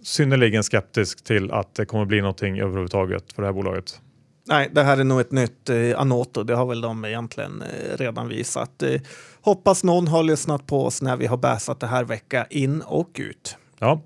synnerligen 0.02 0.62
skeptisk 0.62 1.24
till 1.24 1.50
att 1.50 1.74
det 1.74 1.86
kommer 1.86 2.04
bli 2.04 2.20
någonting 2.20 2.60
överhuvudtaget 2.60 3.32
för 3.32 3.42
det 3.42 3.48
här 3.48 3.52
bolaget. 3.52 4.00
Nej, 4.48 4.68
det 4.72 4.82
här 4.82 4.98
är 4.98 5.04
nog 5.04 5.20
ett 5.20 5.32
nytt 5.32 5.70
eh, 5.70 6.00
Anoto. 6.00 6.42
Det 6.42 6.54
har 6.54 6.66
väl 6.66 6.80
de 6.80 7.04
egentligen 7.04 7.62
eh, 7.62 7.96
redan 7.96 8.28
visat. 8.28 8.82
Eh, 8.82 9.00
hoppas 9.40 9.84
någon 9.84 10.08
har 10.08 10.22
lyssnat 10.22 10.66
på 10.66 10.84
oss 10.84 11.02
när 11.02 11.16
vi 11.16 11.26
har 11.26 11.36
bäsat 11.36 11.80
det 11.80 11.86
här 11.86 12.04
vecka 12.04 12.46
in 12.50 12.80
och 12.82 13.10
ut. 13.18 13.56
Ja, 13.78 14.02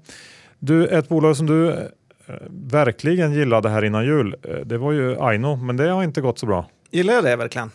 du, 0.58 0.86
ett 0.86 1.08
bolag 1.08 1.36
som 1.36 1.46
du 1.46 1.88
verkligen 2.50 3.32
gillade 3.32 3.68
här 3.68 3.84
innan 3.84 4.04
jul, 4.04 4.36
eh, 4.42 4.56
det 4.56 4.78
var 4.78 4.92
ju 4.92 5.20
Aino, 5.20 5.56
men 5.56 5.76
det 5.76 5.88
har 5.88 6.04
inte 6.04 6.20
gått 6.20 6.38
så 6.38 6.46
bra. 6.46 6.68
Gillar 6.90 7.14
jag 7.14 7.24
det 7.24 7.36
verkligen? 7.36 7.70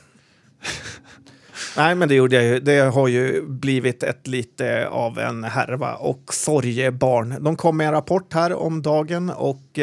Nej, 1.78 1.96
men 1.96 2.10
det 2.10 2.15
gjorde 2.15 2.36
jag 2.36 2.46
ju. 2.46 2.60
Det 2.60 2.80
har 2.80 3.08
ju 3.08 3.41
blivit 3.48 4.04
ett 4.04 4.28
lite 4.28 4.88
av 4.88 5.20
en 5.20 5.43
härva 5.43 5.96
och 5.96 6.34
sorgebarn. 6.34 7.43
De 7.43 7.56
kom 7.56 7.78
med 7.78 7.88
en 7.88 7.93
rapport 7.93 8.34
här 8.34 8.54
om 8.54 8.82
dagen 8.82 9.30
och 9.30 9.80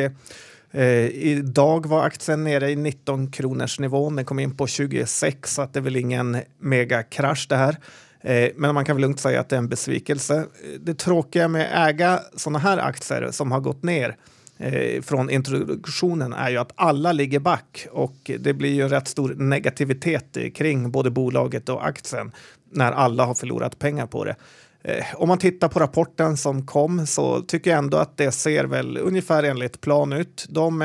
eh, 0.72 1.06
idag 1.06 1.86
var 1.86 2.04
aktien 2.04 2.44
nere 2.44 2.70
i 2.70 2.76
19 2.76 3.30
kronors 3.30 3.80
nivån. 3.80 4.16
Den 4.16 4.24
kom 4.24 4.38
in 4.38 4.56
på 4.56 4.66
26 4.66 5.54
så 5.54 5.62
att 5.62 5.72
det 5.72 5.78
är 5.78 5.82
väl 5.82 5.96
ingen 5.96 6.38
megakrasch 6.58 7.46
det 7.48 7.56
här. 7.56 7.76
Eh, 8.20 8.50
men 8.56 8.74
man 8.74 8.84
kan 8.84 8.96
väl 8.96 9.00
lugnt 9.00 9.20
säga 9.20 9.40
att 9.40 9.48
det 9.48 9.56
är 9.56 9.58
en 9.58 9.68
besvikelse. 9.68 10.44
Det 10.80 10.94
tråkiga 10.94 11.48
med 11.48 11.66
att 11.66 11.88
äga 11.88 12.20
sådana 12.36 12.58
här 12.58 12.78
aktier 12.78 13.30
som 13.30 13.52
har 13.52 13.60
gått 13.60 13.82
ner 13.82 14.16
eh, 14.58 15.02
från 15.02 15.30
introduktionen 15.30 16.32
är 16.32 16.50
ju 16.50 16.58
att 16.58 16.72
alla 16.74 17.12
ligger 17.12 17.38
back 17.38 17.86
och 17.90 18.30
det 18.38 18.52
blir 18.52 18.74
ju 18.74 18.88
rätt 18.88 19.08
stor 19.08 19.34
negativitet 19.34 20.36
kring 20.54 20.90
både 20.90 21.10
bolaget 21.10 21.68
och 21.68 21.86
aktien 21.86 22.32
när 22.70 22.92
alla 22.92 23.24
har 23.24 23.34
förlorat 23.34 23.78
pengar 23.78 24.06
på 24.06 24.24
det. 24.24 24.36
Eh, 24.84 25.04
om 25.14 25.28
man 25.28 25.38
tittar 25.38 25.68
på 25.68 25.78
rapporten 25.78 26.36
som 26.36 26.66
kom 26.66 27.06
så 27.06 27.40
tycker 27.40 27.70
jag 27.70 27.78
ändå 27.78 27.96
att 27.96 28.16
det 28.16 28.32
ser 28.32 28.64
väl 28.64 28.98
ungefär 28.98 29.42
enligt 29.42 29.80
plan 29.80 30.12
ut. 30.12 30.46
De 30.48 30.82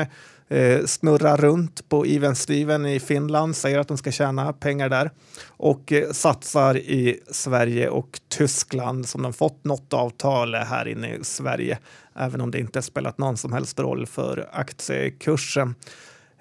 eh, 0.48 0.84
snurrar 0.86 1.36
runt 1.36 1.88
på 1.88 2.06
Even 2.06 2.36
Steven 2.36 2.86
i 2.86 3.00
Finland, 3.00 3.56
säger 3.56 3.78
att 3.78 3.88
de 3.88 3.98
ska 3.98 4.10
tjäna 4.10 4.52
pengar 4.52 4.88
där 4.88 5.10
och 5.48 5.92
eh, 5.92 6.10
satsar 6.10 6.76
i 6.76 7.20
Sverige 7.30 7.88
och 7.88 8.20
Tyskland 8.28 9.08
som 9.08 9.22
de 9.22 9.32
fått 9.32 9.64
något 9.64 9.92
avtal 9.92 10.54
här 10.54 10.88
inne 10.88 11.14
i 11.14 11.24
Sverige 11.24 11.78
även 12.20 12.40
om 12.40 12.50
det 12.50 12.58
inte 12.58 12.82
spelat 12.82 13.18
någon 13.18 13.36
som 13.36 13.52
helst 13.52 13.80
roll 13.80 14.06
för 14.06 14.48
aktiekursen. 14.52 15.74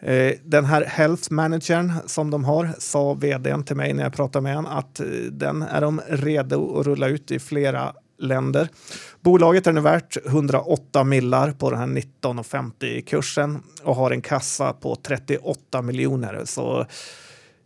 Eh, 0.02 0.34
den 0.44 0.66
här 0.66 0.86
Health 0.86 1.32
Managern 1.32 1.94
som 2.06 2.32
de 2.32 2.44
har 2.44 2.70
sa 2.80 3.14
vdn 3.14 3.64
till 3.64 3.76
mig 3.76 3.94
när 3.94 4.04
jag 4.04 4.14
pratade 4.14 4.44
med 4.44 4.56
honom 4.56 4.78
att 4.78 5.00
eh, 5.00 5.06
den 5.32 5.62
är 5.62 5.82
de 5.82 6.02
redo 6.08 6.80
att 6.80 6.86
rulla 6.86 7.08
ut 7.08 7.32
i 7.32 7.40
flera 7.40 7.94
länder. 8.20 8.68
Bolaget 9.22 9.68
är 9.68 9.74
nu 9.74 9.82
värt 9.82 10.18
108 10.26 11.04
millar 11.04 11.52
på 11.52 11.70
den 11.72 11.80
här 11.80 11.88
19,50 11.88 13.02
kursen 13.02 13.64
och 13.84 13.96
har 13.96 14.12
en 14.12 14.22
kassa 14.22 14.74
på 14.74 14.96
38 14.96 15.82
miljoner. 15.82 16.42
Så 16.46 16.86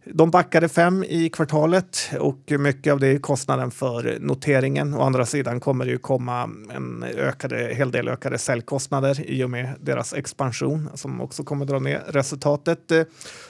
de 0.05 0.31
backade 0.31 0.69
fem 0.69 1.03
i 1.03 1.29
kvartalet 1.29 2.09
och 2.19 2.51
mycket 2.59 2.93
av 2.93 2.99
det 2.99 3.07
är 3.07 3.19
kostnaden 3.19 3.71
för 3.71 4.17
noteringen. 4.19 4.93
Å 4.93 5.01
andra 5.01 5.25
sidan 5.25 5.59
kommer 5.59 5.85
det 5.85 5.91
ju 5.91 5.97
komma 5.97 6.49
en 6.75 7.03
ökade, 7.03 7.73
hel 7.73 7.91
del 7.91 8.07
ökade 8.07 8.37
säljkostnader 8.37 9.29
i 9.29 9.43
och 9.43 9.49
med 9.49 9.69
deras 9.81 10.13
expansion 10.13 10.89
som 10.93 11.21
också 11.21 11.43
kommer 11.43 11.65
dra 11.65 11.79
ner 11.79 12.03
resultatet. 12.07 12.91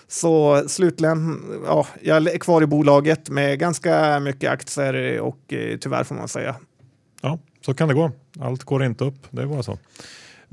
Så 0.07 0.63
slutligen, 0.67 1.41
ja, 1.65 1.87
jag 2.01 2.27
är 2.27 2.37
kvar 2.37 2.61
i 2.61 2.65
bolaget 2.65 3.29
med 3.29 3.59
ganska 3.59 4.19
mycket 4.19 4.51
aktier 4.51 5.19
och 5.19 5.53
eh, 5.53 5.77
tyvärr 5.77 6.03
får 6.03 6.15
man 6.15 6.27
säga. 6.27 6.55
Ja, 7.21 7.39
så 7.65 7.73
kan 7.73 7.87
det 7.87 7.93
gå. 7.93 8.11
Allt 8.39 8.63
går 8.63 8.83
inte 8.83 9.03
upp, 9.03 9.27
det 9.29 9.41
är 9.41 9.45
bara 9.45 9.63
så. 9.63 9.77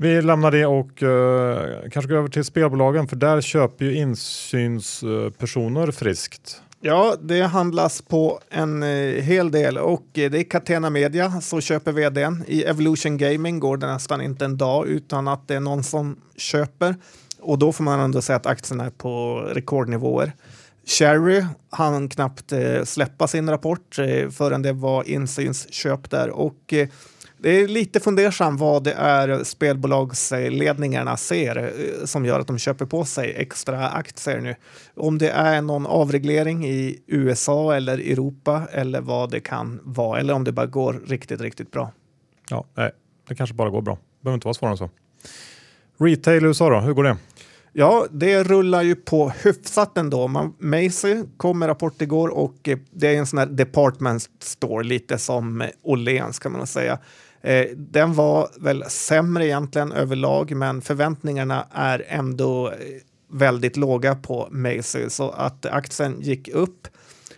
Vi 0.01 0.21
lämnar 0.21 0.51
det 0.51 0.65
och 0.65 1.03
uh, 1.03 1.89
kanske 1.89 2.09
går 2.09 2.17
över 2.17 2.29
till 2.29 2.43
spelbolagen 2.43 3.07
för 3.07 3.15
där 3.15 3.41
köper 3.41 3.85
ju 3.85 3.95
insynspersoner 3.95 5.91
friskt. 5.91 6.61
Ja, 6.79 7.15
det 7.21 7.41
handlas 7.41 8.01
på 8.01 8.39
en 8.49 8.83
eh, 8.83 9.23
hel 9.23 9.51
del 9.51 9.77
och 9.77 10.05
eh, 10.13 10.31
det 10.31 10.39
är 10.39 10.43
Catena 10.43 10.89
Media 10.89 11.41
som 11.41 11.61
köper 11.61 11.91
vdn. 11.91 12.43
I 12.47 12.63
Evolution 12.63 13.17
Gaming 13.17 13.59
går 13.59 13.77
det 13.77 13.87
nästan 13.87 14.21
inte 14.21 14.45
en 14.45 14.57
dag 14.57 14.87
utan 14.87 15.27
att 15.27 15.47
det 15.47 15.55
är 15.55 15.59
någon 15.59 15.83
som 15.83 16.19
köper 16.37 16.95
och 17.39 17.59
då 17.59 17.71
får 17.71 17.83
man 17.83 17.99
ändå 17.99 18.21
säga 18.21 18.37
att 18.37 18.45
aktien 18.45 18.79
är 18.79 18.89
på 18.89 19.39
rekordnivåer. 19.53 20.31
Cherry 20.85 21.45
hann 21.69 22.09
knappt 22.09 22.51
eh, 22.51 22.83
släppa 22.83 23.27
sin 23.27 23.49
rapport 23.49 23.99
eh, 23.99 24.29
förrän 24.29 24.61
det 24.61 24.73
var 24.73 25.09
insynsköp 25.09 26.09
där 26.09 26.29
och 26.29 26.73
eh, 26.73 26.87
det 27.43 27.49
är 27.49 27.67
lite 27.67 27.99
fundersam 27.99 28.57
vad 28.57 28.83
det 28.83 28.93
är 28.93 29.43
spelbolagsledningarna 29.43 31.17
ser 31.17 31.57
eh, 31.57 32.05
som 32.05 32.25
gör 32.25 32.39
att 32.39 32.47
de 32.47 32.57
köper 32.57 32.85
på 32.85 33.05
sig 33.05 33.33
extra 33.37 33.89
aktier 33.89 34.41
nu. 34.41 34.55
Om 34.95 35.17
det 35.17 35.29
är 35.29 35.61
någon 35.61 35.85
avreglering 35.85 36.65
i 36.65 37.03
USA 37.07 37.75
eller 37.75 37.97
Europa 37.97 38.61
eller 38.71 39.01
vad 39.01 39.31
det 39.31 39.39
kan 39.39 39.79
vara 39.83 40.19
eller 40.19 40.33
om 40.33 40.43
det 40.43 40.51
bara 40.51 40.65
går 40.65 41.01
riktigt, 41.07 41.41
riktigt 41.41 41.71
bra. 41.71 41.91
Ja, 42.49 42.65
nej, 42.75 42.91
det 43.27 43.35
kanske 43.35 43.55
bara 43.55 43.69
går 43.69 43.81
bra. 43.81 43.93
Det 43.93 44.23
behöver 44.23 44.35
inte 44.35 44.47
vara 44.47 44.53
svårare 44.53 44.73
än 44.73 44.77
så. 44.77 44.89
Retail 45.99 46.43
i 46.43 46.47
USA 46.47 46.69
då, 46.69 46.79
hur 46.79 46.93
går 46.93 47.03
det? 47.03 47.17
Ja, 47.73 48.05
det 48.11 48.43
rullar 48.43 48.81
ju 48.81 48.95
på 48.95 49.29
hyfsat 49.43 49.97
ändå. 49.97 50.27
Man, 50.27 50.53
Macy 50.59 51.23
kom 51.37 51.59
med 51.59 51.69
rapport 51.69 52.01
igår 52.01 52.27
och 52.29 52.69
eh, 52.69 52.77
det 52.91 53.07
är 53.07 53.17
en 53.17 53.27
sån 53.27 53.39
här 53.39 53.45
department 53.45 54.29
store, 54.39 54.83
lite 54.83 55.17
som 55.17 55.63
Åhléns 55.81 56.39
kan 56.39 56.51
man 56.51 56.67
säga. 56.67 56.99
Eh, 57.41 57.65
den 57.75 58.13
var 58.13 58.49
väl 58.59 58.83
sämre 58.87 59.45
egentligen 59.45 59.91
överlag, 59.91 60.55
men 60.55 60.81
förväntningarna 60.81 61.67
är 61.71 62.05
ändå 62.07 62.67
eh, 62.67 62.75
väldigt 63.31 63.77
låga 63.77 64.15
på 64.15 64.47
Macy 64.51 65.09
så 65.09 65.29
att 65.29 65.65
aktien 65.65 66.15
gick 66.21 66.47
upp. 66.47 66.87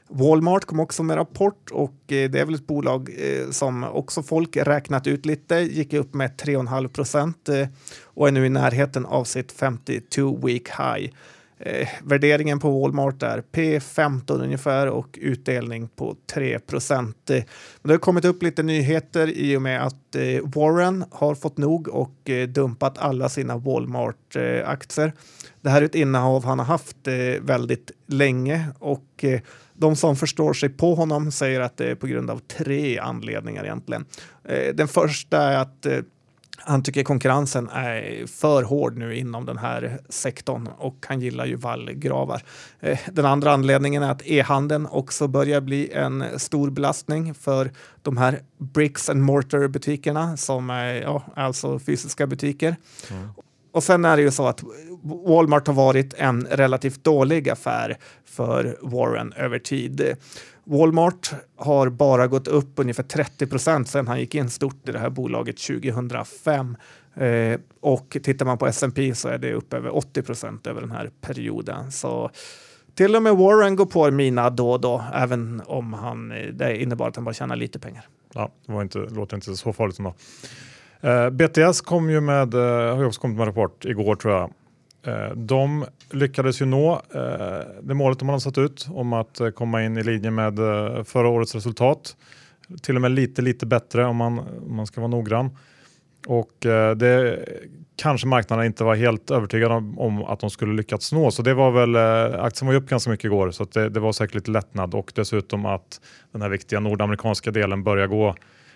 Walmart 0.07 0.65
kom 0.65 0.79
också 0.79 1.03
med 1.03 1.17
rapport 1.17 1.71
och 1.71 1.93
eh, 2.07 2.29
det 2.29 2.39
är 2.39 2.45
väl 2.45 2.55
ett 2.55 2.67
bolag 2.67 3.09
eh, 3.17 3.49
som 3.49 3.83
också 3.83 4.23
folk 4.23 4.57
räknat 4.57 5.07
ut 5.07 5.25
lite, 5.25 5.55
gick 5.55 5.93
upp 5.93 6.13
med 6.13 6.31
3,5 6.31 6.87
procent 6.87 7.49
och 8.03 8.27
är 8.27 8.31
nu 8.31 8.45
i 8.45 8.49
närheten 8.49 9.05
av 9.05 9.23
sitt 9.23 9.51
52 9.51 10.39
week 10.43 10.69
high. 10.69 11.13
Eh, 11.57 11.87
värderingen 12.03 12.59
på 12.59 12.79
Walmart 12.79 13.23
är 13.23 13.43
P15 13.51 14.43
ungefär 14.43 14.87
och 14.87 15.19
utdelning 15.21 15.87
på 15.87 16.15
3 16.33 16.59
procent. 16.59 17.29
Eh, 17.29 17.43
det 17.83 17.91
har 17.91 17.97
kommit 17.97 18.25
upp 18.25 18.43
lite 18.43 18.63
nyheter 18.63 19.27
i 19.27 19.57
och 19.57 19.61
med 19.61 19.85
att 19.85 20.15
eh, 20.15 20.23
Warren 20.43 21.05
har 21.11 21.35
fått 21.35 21.57
nog 21.57 21.87
och 21.87 22.29
eh, 22.29 22.47
dumpat 22.47 22.97
alla 22.97 23.29
sina 23.29 23.57
Walmart-aktier. 23.57 25.07
Eh, 25.07 25.13
det 25.61 25.69
här 25.69 25.81
är 25.81 25.85
ett 25.85 25.95
innehav 25.95 26.45
han 26.45 26.59
har 26.59 26.65
haft 26.65 27.07
eh, 27.07 27.41
väldigt 27.41 27.91
länge 28.07 28.67
och 28.79 29.23
eh, 29.23 29.41
de 29.73 29.95
som 29.95 30.15
förstår 30.15 30.53
sig 30.53 30.69
på 30.69 30.95
honom 30.95 31.31
säger 31.31 31.59
att 31.61 31.77
det 31.77 31.91
är 31.91 31.95
på 31.95 32.07
grund 32.07 32.29
av 32.29 32.39
tre 32.39 32.99
anledningar 32.99 33.63
egentligen. 33.63 34.05
Eh, 34.43 34.75
den 34.75 34.87
första 34.87 35.41
är 35.41 35.57
att 35.57 35.87
han 36.57 36.83
tycker 36.83 37.03
konkurrensen 37.03 37.69
är 37.69 38.27
för 38.27 38.63
hård 38.63 38.97
nu 38.97 39.15
inom 39.15 39.45
den 39.45 39.57
här 39.57 39.99
sektorn 40.09 40.69
och 40.77 41.05
han 41.07 41.21
gillar 41.21 41.45
ju 41.45 41.55
vallgravar. 41.55 42.43
Eh, 42.79 42.99
den 43.11 43.25
andra 43.25 43.51
anledningen 43.51 44.03
är 44.03 44.11
att 44.11 44.21
e-handeln 44.25 44.87
också 44.91 45.27
börjar 45.27 45.61
bli 45.61 45.91
en 45.91 46.39
stor 46.39 46.69
belastning 46.69 47.33
för 47.33 47.71
de 48.01 48.17
här 48.17 48.41
bricks 48.57 49.09
and 49.09 49.21
mortar 49.21 49.67
butikerna 49.67 50.37
som 50.37 50.69
är 50.69 50.93
ja, 51.01 51.23
alltså 51.35 51.79
fysiska 51.79 52.27
butiker. 52.27 52.75
Mm. 53.11 53.29
Och 53.73 53.83
sen 53.83 54.05
är 54.05 54.17
det 54.17 54.23
ju 54.23 54.31
så 54.31 54.47
att 54.47 54.63
Walmart 55.03 55.67
har 55.67 55.73
varit 55.73 56.13
en 56.13 56.47
relativt 56.51 57.03
dålig 57.03 57.49
affär 57.49 57.97
för 58.25 58.77
Warren 58.81 59.33
över 59.33 59.59
tid. 59.59 60.15
Walmart 60.63 61.31
har 61.55 61.89
bara 61.89 62.27
gått 62.27 62.47
upp 62.47 62.71
ungefär 62.75 63.03
30 63.03 63.47
procent 63.47 63.87
sedan 63.89 64.07
han 64.07 64.19
gick 64.19 64.35
in 64.35 64.49
stort 64.49 64.89
i 64.89 64.91
det 64.91 64.99
här 64.99 65.09
bolaget 65.09 65.57
2005. 65.57 66.77
Eh, 67.15 67.59
och 67.81 68.17
tittar 68.23 68.45
man 68.45 68.57
på 68.57 68.67
S&P 68.67 69.15
så 69.15 69.27
är 69.27 69.37
det 69.37 69.53
upp 69.53 69.73
över 69.73 69.95
80 69.95 70.21
procent 70.21 70.67
över 70.67 70.81
den 70.81 70.91
här 70.91 71.11
perioden. 71.21 71.91
Så 71.91 72.31
till 72.95 73.15
och 73.15 73.23
med 73.23 73.37
Warren 73.37 73.75
går 73.75 73.85
på 73.85 74.11
mina 74.11 74.49
då 74.49 74.71
och 74.71 74.81
då, 74.81 75.03
även 75.13 75.61
om 75.65 75.93
han, 75.93 76.31
eh, 76.31 76.47
det 76.47 76.81
innebar 76.81 77.07
att 77.07 77.15
han 77.15 77.25
bara 77.25 77.33
tjänar 77.33 77.55
lite 77.55 77.79
pengar. 77.79 78.05
Ja, 78.33 78.51
det 78.65 78.73
var 78.73 78.81
inte, 78.81 78.97
låter 78.97 79.35
inte 79.35 79.55
så 79.55 79.73
farligt 79.73 79.99
ändå. 79.99 80.13
Eh, 81.03 81.29
BTS 81.29 81.81
kom 81.81 82.09
ju 82.09 82.21
med, 82.21 82.53
eh, 82.53 82.95
har 82.95 83.05
också 83.05 83.21
kommit 83.21 83.37
med 83.37 83.47
rapport 83.47 83.85
igår 83.85 84.15
tror 84.15 84.33
jag. 84.33 84.51
Eh, 85.05 85.35
de 85.35 85.85
lyckades 86.11 86.61
ju 86.61 86.65
nå 86.65 87.01
eh, 87.15 87.81
det 87.81 87.93
målet 87.93 88.19
de 88.19 88.29
hade 88.29 88.41
satt 88.41 88.57
ut 88.57 88.87
om 88.89 89.13
att 89.13 89.39
eh, 89.39 89.49
komma 89.49 89.83
in 89.83 89.97
i 89.97 90.03
linje 90.03 90.31
med 90.31 90.59
eh, 90.59 91.03
förra 91.03 91.27
årets 91.27 91.55
resultat. 91.55 92.15
Till 92.81 92.95
och 92.95 93.01
med 93.01 93.11
lite, 93.11 93.41
lite 93.41 93.65
bättre 93.65 94.05
om 94.05 94.15
man, 94.15 94.39
om 94.39 94.75
man 94.75 94.87
ska 94.87 95.01
vara 95.01 95.11
noggrann. 95.11 95.57
Och 96.27 96.51
det 96.97 97.45
kanske 97.95 98.27
marknaden 98.27 98.65
inte 98.65 98.83
var 98.83 98.95
helt 98.95 99.31
övertygad 99.31 99.71
om, 99.71 99.99
om, 99.99 100.23
att 100.23 100.39
de 100.39 100.49
skulle 100.49 100.73
lyckats 100.73 101.11
nå. 101.11 101.31
Så 101.31 101.41
det 101.41 101.53
var 101.53 101.71
väl, 101.71 101.95
aktien 102.39 102.67
var 102.67 102.73
ju 102.73 102.79
upp 102.79 102.89
ganska 102.89 103.09
mycket 103.11 103.25
igår 103.25 103.51
så 103.51 103.63
det, 103.63 103.89
det, 103.89 103.99
var 103.99 104.11
säkert 104.11 104.35
lite 104.35 104.51
lättnad 104.51 104.95
och 104.95 105.11
dessutom 105.15 105.65
att 105.65 106.01
den 106.31 106.41
här 106.41 106.49
viktiga 106.49 106.79
nordamerikanska 106.79 107.51
delen 107.51 107.83
börjar 107.83 108.07
gå 108.07 108.35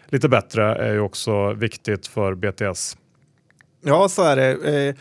lite 0.09 0.29
bättre 0.29 0.75
är 0.75 0.93
ju 0.93 0.99
också 0.99 1.53
viktigt 1.53 2.07
för 2.07 2.35
BTS. 2.35 2.97
Ja, 3.81 4.09
så 4.09 4.23
är 4.23 4.35
det. 4.35 4.87
Eh, 4.87 4.95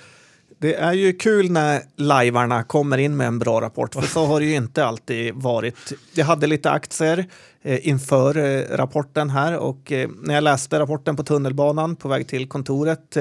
det 0.58 0.74
är 0.74 0.92
ju 0.92 1.12
kul 1.12 1.50
när 1.50 1.82
lajvarna 1.96 2.62
kommer 2.62 2.98
in 2.98 3.16
med 3.16 3.26
en 3.26 3.38
bra 3.38 3.60
rapport, 3.60 3.94
för 3.94 4.02
så 4.02 4.24
har 4.26 4.40
det 4.40 4.46
ju 4.46 4.54
inte 4.54 4.84
alltid 4.84 5.34
varit. 5.34 5.92
Jag 6.14 6.24
hade 6.24 6.46
lite 6.46 6.70
aktier 6.70 7.26
Eh, 7.66 7.88
inför 7.88 8.36
eh, 8.36 8.76
rapporten 8.76 9.30
här 9.30 9.56
och 9.56 9.92
eh, 9.92 10.08
när 10.22 10.34
jag 10.34 10.44
läste 10.44 10.78
rapporten 10.78 11.16
på 11.16 11.22
tunnelbanan 11.22 11.96
på 11.96 12.08
väg 12.08 12.28
till 12.28 12.48
kontoret 12.48 13.16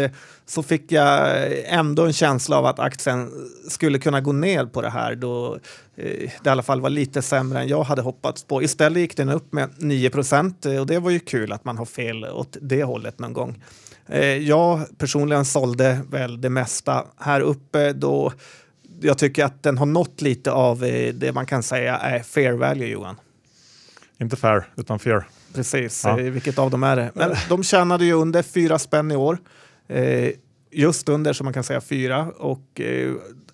så 0.46 0.64
fick 0.64 0.92
jag 0.92 1.30
ändå 1.66 2.06
en 2.06 2.14
känsla 2.14 2.58
av 2.58 2.66
att 2.66 2.80
aktien 2.80 3.32
skulle 3.70 4.00
kunna 4.00 4.22
gå 4.22 4.32
ner 4.32 4.66
på 4.66 4.82
det 4.82 4.90
här 4.90 5.16
då 5.16 5.58
det 5.96 6.46
i 6.46 6.50
alla 6.50 6.64
fall 6.64 6.82
var 6.82 6.90
lite 6.90 7.22
sämre 7.22 7.60
än 7.60 7.68
jag 7.68 7.84
hade 7.84 8.02
hoppats 8.02 8.44
på. 8.44 8.64
Istället 8.64 9.00
gick 9.00 9.18
den 9.18 9.30
upp 9.30 9.54
med 9.54 9.70
9 9.78 10.10
procent 10.10 10.66
och 10.66 10.88
det 10.88 11.00
var 11.00 11.12
ju 11.12 11.20
kul 11.20 11.52
att 11.52 11.66
man 11.66 11.78
har 11.78 11.86
fel 11.86 12.26
åt 12.26 12.58
det 12.62 12.84
hållet 12.84 13.20
någon 13.20 13.34
gång. 13.34 13.64
Jag 14.42 14.98
personligen 14.98 15.46
sålde 15.46 16.00
väl 16.12 16.42
det 16.42 16.50
mesta 16.50 17.06
här 17.18 17.42
uppe 17.42 17.94
då 17.94 18.32
jag 19.02 19.18
tycker 19.18 19.46
att 19.46 19.64
den 19.64 19.78
har 19.78 19.86
nått 19.86 20.22
lite 20.22 20.52
av 20.52 20.80
det 21.14 21.32
man 21.34 21.46
kan 21.46 21.64
säga 21.64 21.98
är 21.98 22.20
fair 22.20 22.54
value, 22.54 22.88
Johan. 22.88 23.16
Inte 24.18 24.36
fair, 24.36 24.64
utan 24.78 25.00
fair. 25.00 25.24
Precis, 25.54 26.04
ja. 26.04 26.20
Eh, 26.20 26.32
vilket 26.32 26.60
av 26.60 26.72
dem 26.72 26.84
är 26.84 26.96
det? 26.96 27.12
Men 27.14 27.36
de 27.50 27.64
tjänade 27.64 28.06
ju 28.06 28.14
under 28.14 28.44
fyra 28.44 28.80
spänn 28.80 29.12
i 29.12 29.16
år. 29.16 29.38
Just 30.72 31.10
under, 31.10 31.34
så 31.34 31.44
man 31.44 31.54
kan 31.54 31.64
säga 31.64 31.82
fyra. 31.82 32.32
Och 32.38 32.82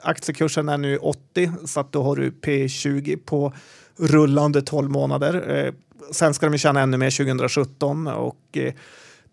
aktiekursen 0.02 0.70
är 0.70 0.78
nu 0.78 0.98
80, 0.98 1.52
så 1.66 1.80
att 1.80 1.92
då 1.92 2.04
har 2.04 2.16
du 2.16 2.30
P20 2.30 3.20
på 3.26 3.54
rullande 3.98 4.62
12 4.62 4.90
månader. 4.90 5.74
Sen 6.12 6.34
ska 6.34 6.50
de 6.50 6.58
tjäna 6.58 6.82
ännu 6.82 6.98
mer 6.98 7.12
2017 7.18 8.08
och 8.08 8.58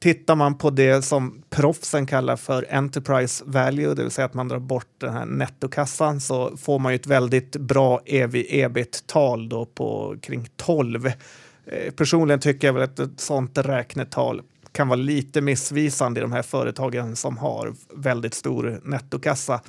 Tittar 0.00 0.34
man 0.34 0.58
på 0.58 0.70
det 0.70 1.02
som 1.02 1.42
proffsen 1.50 2.06
kallar 2.06 2.37
för 2.37 2.66
enterprise 2.70 3.44
value, 3.46 3.94
det 3.94 4.02
vill 4.02 4.11
säga 4.11 4.24
att 4.24 4.34
man 4.34 4.48
drar 4.48 4.58
bort 4.58 4.88
den 4.98 5.12
här 5.12 5.26
nettokassan, 5.26 6.20
så 6.20 6.56
får 6.56 6.78
man 6.78 6.92
ju 6.92 6.96
ett 6.96 7.06
väldigt 7.06 7.56
bra 7.56 8.00
ebit-tal 8.06 9.48
då 9.48 9.66
på 9.66 10.16
kring 10.22 10.48
12. 10.56 11.06
Eh, 11.06 11.92
personligen 11.96 12.40
tycker 12.40 12.68
jag 12.68 12.74
väl 12.74 12.82
att 12.82 12.98
ett 12.98 13.20
sånt 13.20 13.58
räknetal 13.58 14.42
kan 14.72 14.88
vara 14.88 14.96
lite 14.96 15.40
missvisande 15.40 16.20
i 16.20 16.22
de 16.22 16.33
här 16.33 16.42
företagen 16.42 17.16
som 17.16 17.38
har 17.38 17.72
väldigt 17.94 18.35
stor 18.35 18.81
nettokassa. 18.85 19.61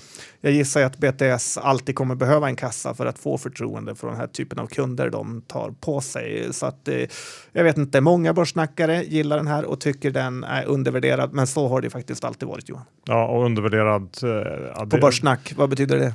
Jag 0.41 0.53
gissar 0.53 0.81
att 0.81 0.97
BTS 0.97 1.57
alltid 1.57 1.95
kommer 1.95 2.15
behöva 2.15 2.47
en 2.47 2.55
kassa 2.55 2.93
för 2.93 3.05
att 3.05 3.19
få 3.19 3.37
förtroende 3.37 3.95
för 3.95 4.07
den 4.07 4.17
här 4.17 4.27
typen 4.27 4.59
av 4.59 4.67
kunder 4.67 5.09
de 5.09 5.41
tar 5.41 5.73
på 5.79 6.01
sig. 6.01 6.53
Så 6.53 6.65
att 6.65 6.87
eh, 6.87 7.07
jag 7.51 7.63
vet 7.63 7.77
inte, 7.77 8.01
många 8.01 8.33
börssnackare 8.33 9.03
gillar 9.03 9.37
den 9.37 9.47
här 9.47 9.65
och 9.65 9.79
tycker 9.79 10.11
den 10.11 10.43
är 10.43 10.65
undervärderad, 10.65 11.33
men 11.33 11.47
så 11.47 11.67
har 11.67 11.81
det 11.81 11.89
faktiskt 11.89 12.23
alltid 12.23 12.47
varit 12.47 12.69
Johan. 12.69 12.85
Ja, 13.05 13.27
och 13.27 13.45
undervärderad. 13.45 14.17
Eh, 14.23 14.29
ja, 14.75 14.85
det... 14.85 14.89
På 14.89 14.97
börssnack, 14.97 15.53
vad 15.57 15.69
betyder 15.69 15.99
det? 15.99 16.13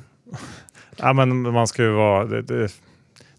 ja, 0.97 1.12
men 1.12 1.42
man 1.42 1.66
ska 1.66 1.83
ju 1.83 1.90
vara, 1.90 2.25
det, 2.25 2.42
det, 2.42 2.68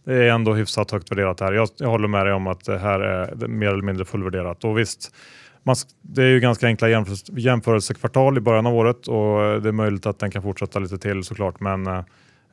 det 0.06 0.14
är 0.14 0.30
ändå 0.30 0.54
hyfsat 0.54 0.92
högt 0.92 1.12
värderat 1.12 1.40
här. 1.40 1.54
Jag, 1.54 1.70
jag 1.78 1.90
håller 1.90 2.08
med 2.08 2.26
dig 2.26 2.34
om 2.34 2.48
att 2.48 2.66
det 2.66 2.78
här 2.78 3.00
är 3.00 3.48
mer 3.48 3.68
eller 3.68 3.84
mindre 3.84 4.06
fullvärderat. 4.06 4.64
Och 4.64 4.78
visst, 4.78 5.16
man, 5.64 5.76
det 6.02 6.24
är 6.24 6.28
ju 6.28 6.40
ganska 6.40 6.68
enkla 6.68 6.90
jämför, 6.90 7.40
jämförelsekvartal 7.40 8.38
i 8.38 8.42
början 8.42 8.66
av 8.66 8.76
året 8.76 9.08
och 9.08 9.62
det 9.62 9.70
är 9.70 9.72
möjligt 9.72 10.06
att 10.06 10.20
den 10.20 10.32
kan 10.32 10.42
fortsätta 10.42 10.80
lite 10.80 10.98
till 10.98 11.24
såklart. 11.24 11.60
Men 11.60 11.88
eh, 11.88 12.04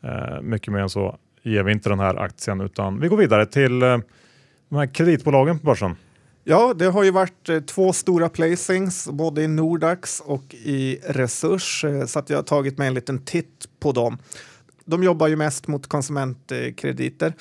eh, 0.02 0.40
mycket 0.42 0.72
mer 0.72 0.80
än 0.80 0.90
så 0.90 1.16
ger 1.42 1.62
vi 1.62 1.72
inte 1.72 1.88
den 1.88 2.00
här 2.00 2.16
aktien 2.16 2.60
utan 2.60 3.00
vi 3.00 3.08
går 3.08 3.16
vidare 3.16 3.46
till 3.46 3.82
eh, 3.82 3.98
de 4.68 4.76
här 4.76 4.94
kreditbolagen 4.94 5.58
på 5.58 5.64
börsen. 5.64 5.96
Ja, 6.44 6.74
det 6.74 6.86
har 6.86 7.04
ju 7.04 7.10
varit 7.10 7.48
eh, 7.48 7.60
två 7.60 7.92
stora 7.92 8.28
placings, 8.28 9.08
både 9.08 9.42
i 9.42 9.48
Nordax 9.48 10.20
och 10.20 10.54
i 10.54 10.98
Resurs, 11.06 11.84
eh, 11.84 12.06
så 12.06 12.18
att 12.18 12.30
jag 12.30 12.38
har 12.38 12.42
tagit 12.42 12.78
mig 12.78 12.88
en 12.88 12.94
liten 12.94 13.24
titt 13.24 13.68
på 13.80 13.92
dem. 13.92 14.18
De 14.84 15.02
jobbar 15.02 15.28
ju 15.28 15.36
mest 15.36 15.68
mot 15.68 15.86
konsumentkrediter. 15.86 17.34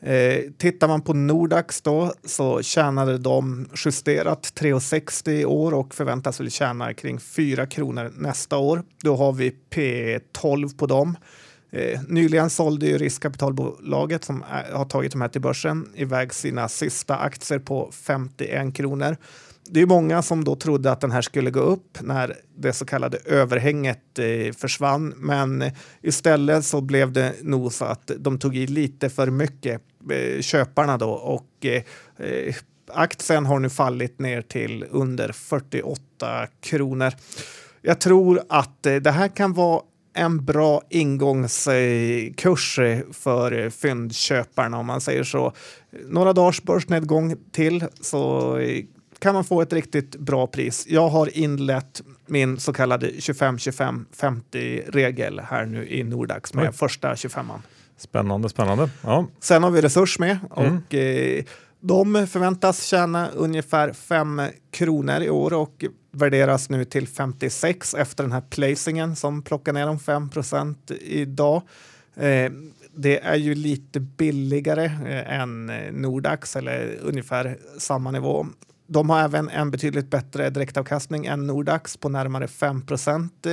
Eh, 0.00 0.40
tittar 0.58 0.88
man 0.88 1.02
på 1.02 1.12
Nordax 1.12 1.80
då 1.82 2.12
så 2.24 2.62
tjänade 2.62 3.18
de 3.18 3.68
justerat 3.84 4.52
3,60 4.60 5.30
i 5.30 5.44
år 5.44 5.74
och 5.74 5.94
förväntas 5.94 6.40
väl 6.40 6.50
tjäna 6.50 6.94
kring 6.94 7.20
4 7.20 7.66
kronor 7.66 8.12
nästa 8.16 8.56
år. 8.58 8.82
Då 9.02 9.16
har 9.16 9.32
vi 9.32 9.56
P12 9.70 10.76
på 10.76 10.86
dem. 10.86 11.16
Eh, 11.70 12.00
nyligen 12.08 12.50
sålde 12.50 12.86
ju 12.86 12.98
riskkapitalbolaget 12.98 14.24
som 14.24 14.44
är, 14.50 14.72
har 14.72 14.84
tagit 14.84 15.12
de 15.12 15.20
här 15.20 15.28
till 15.28 15.40
börsen 15.40 15.88
iväg 15.94 16.34
sina 16.34 16.68
sista 16.68 17.16
aktier 17.16 17.58
på 17.58 17.90
51 17.92 18.74
kronor. 18.74 19.16
Det 19.66 19.80
är 19.80 19.86
många 19.86 20.22
som 20.22 20.44
då 20.44 20.56
trodde 20.56 20.92
att 20.92 21.00
den 21.00 21.10
här 21.10 21.22
skulle 21.22 21.50
gå 21.50 21.60
upp 21.60 21.98
när 22.00 22.36
det 22.56 22.72
så 22.72 22.84
kallade 22.84 23.18
överhänget 23.24 24.18
eh, 24.18 24.52
försvann. 24.52 25.14
Men 25.16 25.70
istället 26.02 26.64
så 26.64 26.80
blev 26.80 27.12
det 27.12 27.34
nog 27.42 27.72
så 27.72 27.84
att 27.84 28.10
de 28.18 28.38
tog 28.38 28.56
i 28.56 28.66
lite 28.66 29.10
för 29.10 29.30
mycket, 29.30 29.82
eh, 30.10 30.40
köparna 30.40 30.98
då. 30.98 31.10
Och 31.10 31.66
eh, 31.66 32.54
aktien 32.92 33.46
har 33.46 33.58
nu 33.58 33.70
fallit 33.70 34.18
ner 34.18 34.42
till 34.42 34.84
under 34.90 35.32
48 35.32 36.46
kronor. 36.60 37.12
Jag 37.82 38.00
tror 38.00 38.40
att 38.48 38.82
det 38.82 39.10
här 39.10 39.28
kan 39.28 39.52
vara 39.52 39.82
en 40.14 40.44
bra 40.44 40.82
ingångskurs 40.90 42.78
för 43.12 43.70
fyndköparna 43.70 44.78
om 44.78 44.86
man 44.86 45.00
säger 45.00 45.24
så. 45.24 45.52
Några 46.08 46.32
dagars 46.32 46.62
börsnedgång 46.62 47.36
till 47.52 47.84
så 48.00 48.58
kan 49.24 49.34
man 49.34 49.44
få 49.44 49.62
ett 49.62 49.72
riktigt 49.72 50.16
bra 50.16 50.46
pris. 50.46 50.86
Jag 50.88 51.08
har 51.08 51.38
inlett 51.38 52.02
min 52.26 52.60
så 52.60 52.72
kallade 52.72 53.08
25-25-50 53.08 54.90
regel 54.90 55.40
här 55.40 55.66
nu 55.66 55.88
i 55.88 56.02
Nordax 56.02 56.54
med 56.54 56.68
Oj. 56.68 56.72
första 56.72 57.16
25 57.16 57.46
-man. 57.46 57.58
Spännande, 57.96 58.48
spännande. 58.48 58.90
Ja. 59.02 59.26
Sen 59.40 59.62
har 59.62 59.70
vi 59.70 59.80
Resurs 59.80 60.18
med 60.18 60.38
mm. 60.56 60.76
och 60.76 60.94
eh, 60.94 61.44
de 61.80 62.26
förväntas 62.26 62.84
tjäna 62.84 63.28
ungefär 63.28 63.92
5 63.92 64.42
kronor 64.70 65.22
i 65.22 65.30
år 65.30 65.52
och 65.52 65.84
värderas 66.10 66.70
nu 66.70 66.84
till 66.84 67.08
56 67.08 67.94
efter 67.94 68.24
den 68.24 68.32
här 68.32 68.44
placingen 68.50 69.16
som 69.16 69.42
plockar 69.42 69.72
ner 69.72 69.86
dem 69.86 69.98
5 69.98 70.30
procent 70.30 70.90
idag. 71.00 71.62
Eh, 72.16 72.52
det 72.96 73.20
är 73.20 73.36
ju 73.36 73.54
lite 73.54 74.00
billigare 74.00 74.84
eh, 74.84 75.40
än 75.40 75.66
Nordax 75.92 76.56
eller 76.56 76.98
ungefär 77.02 77.58
samma 77.78 78.10
nivå. 78.10 78.46
De 78.86 79.10
har 79.10 79.20
även 79.20 79.48
en 79.48 79.70
betydligt 79.70 80.10
bättre 80.10 80.50
direktavkastning 80.50 81.26
än 81.26 81.46
Nordax 81.46 81.96
på 81.96 82.08
närmare 82.08 82.48
5 82.48 82.86
procent. 82.86 83.46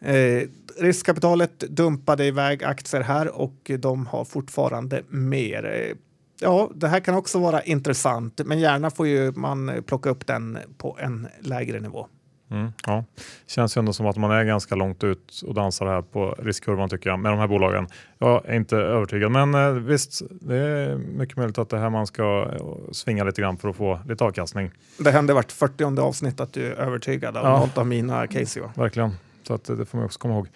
Eh, 0.00 0.42
riskkapitalet 0.78 1.58
dumpade 1.58 2.24
iväg 2.24 2.64
aktier 2.64 3.00
här 3.00 3.40
och 3.40 3.70
de 3.78 4.06
har 4.06 4.24
fortfarande 4.24 5.02
mer 5.08 5.64
eh, 5.64 5.96
ja, 6.40 6.70
det 6.74 6.88
här 6.88 7.00
kan 7.00 7.14
också 7.14 7.38
vara 7.38 7.62
intressant, 7.62 8.40
men 8.44 8.58
gärna 8.58 8.90
får 8.90 9.06
ju 9.06 9.32
man 9.32 9.82
plocka 9.86 10.10
upp 10.10 10.26
den 10.26 10.58
på 10.78 10.96
en 11.00 11.28
lägre 11.40 11.80
nivå. 11.80 12.06
Mm, 12.52 12.72
ja. 12.86 13.04
Känns 13.46 13.76
ju 13.76 13.78
ändå 13.78 13.92
som 13.92 14.06
att 14.06 14.16
man 14.16 14.30
är 14.30 14.44
ganska 14.44 14.74
långt 14.74 15.04
ut 15.04 15.42
och 15.46 15.54
dansar 15.54 15.86
här 15.86 16.02
på 16.02 16.36
riskkurvan 16.38 16.88
tycker 16.88 17.10
jag 17.10 17.18
med 17.18 17.32
de 17.32 17.38
här 17.38 17.48
bolagen. 17.48 17.86
Jag 18.18 18.42
är 18.46 18.54
inte 18.54 18.76
övertygad, 18.76 19.32
men 19.32 19.54
eh, 19.54 19.70
visst, 19.70 20.22
det 20.30 20.56
är 20.56 20.96
mycket 20.96 21.36
möjligt 21.36 21.58
att 21.58 21.68
det 21.68 21.78
här 21.78 21.90
man 21.90 22.06
ska 22.06 22.48
eh, 22.52 22.92
svinga 22.92 23.24
lite 23.24 23.40
grann 23.40 23.56
för 23.56 23.68
att 23.68 23.76
få 23.76 24.00
lite 24.08 24.24
avkastning. 24.24 24.70
Det 24.98 25.10
hände 25.10 25.34
vart 25.34 25.52
40 25.52 26.00
avsnitt 26.00 26.40
att 26.40 26.52
du 26.52 26.66
är 26.66 26.72
övertygad 26.72 27.36
av 27.36 27.44
ja. 27.44 27.58
något 27.58 27.78
av 27.78 27.86
mina 27.86 28.26
case. 28.26 28.60
Va? 28.60 28.72
Verkligen, 28.74 29.16
så 29.42 29.54
att 29.54 29.64
det 29.64 29.84
får 29.84 29.98
man 29.98 30.04
också 30.04 30.18
komma 30.18 30.34
ihåg. 30.34 30.48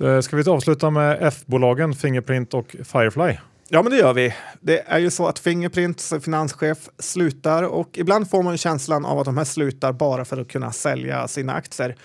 Eh, 0.00 0.20
ska 0.20 0.36
vi 0.36 0.50
avsluta 0.50 0.90
med 0.90 1.18
F-bolagen 1.20 1.94
Fingerprint 1.94 2.54
och 2.54 2.76
Firefly? 2.84 3.36
Ja, 3.68 3.82
men 3.82 3.92
det 3.92 3.98
gör 3.98 4.14
vi. 4.14 4.34
Det 4.60 4.82
är 4.86 4.98
ju 4.98 5.10
så 5.10 5.26
att 5.26 5.38
Fingerprints 5.38 6.14
finanschef 6.20 6.88
slutar 6.98 7.62
och 7.62 7.98
ibland 7.98 8.30
får 8.30 8.42
man 8.42 8.58
känslan 8.58 9.04
av 9.04 9.18
att 9.18 9.24
de 9.24 9.36
här 9.36 9.44
slutar 9.44 9.92
bara 9.92 10.24
för 10.24 10.40
att 10.40 10.48
kunna 10.48 10.72
sälja 10.72 11.28
sina 11.28 11.52
aktier. 11.52 11.96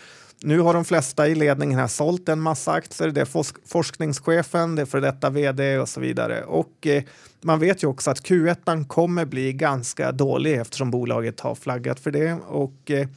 Nu 0.43 0.59
har 0.59 0.73
de 0.73 0.85
flesta 0.85 1.27
i 1.27 1.35
ledningen 1.35 1.79
här 1.79 1.87
sålt 1.87 2.29
en 2.29 2.41
massa 2.41 2.71
aktier. 2.71 3.09
Det 3.09 3.21
är 3.21 3.25
forsk 3.25 3.55
forskningschefen, 3.65 4.75
det 4.75 4.81
är 4.81 4.85
för 4.85 5.01
detta 5.01 5.29
vd 5.29 5.77
och 5.77 5.89
så 5.89 5.99
vidare. 5.99 6.43
Och 6.43 6.87
eh, 6.87 7.03
man 7.41 7.59
vet 7.59 7.83
ju 7.83 7.87
också 7.87 8.11
att 8.11 8.21
Q1 8.21 8.87
kommer 8.87 9.25
bli 9.25 9.53
ganska 9.53 10.11
dålig 10.11 10.57
eftersom 10.57 10.91
bolaget 10.91 11.39
har 11.39 11.55
flaggat 11.55 11.99
för 11.99 12.11
det. 12.11 12.33
Och 12.47 12.91
eh, 12.91 13.07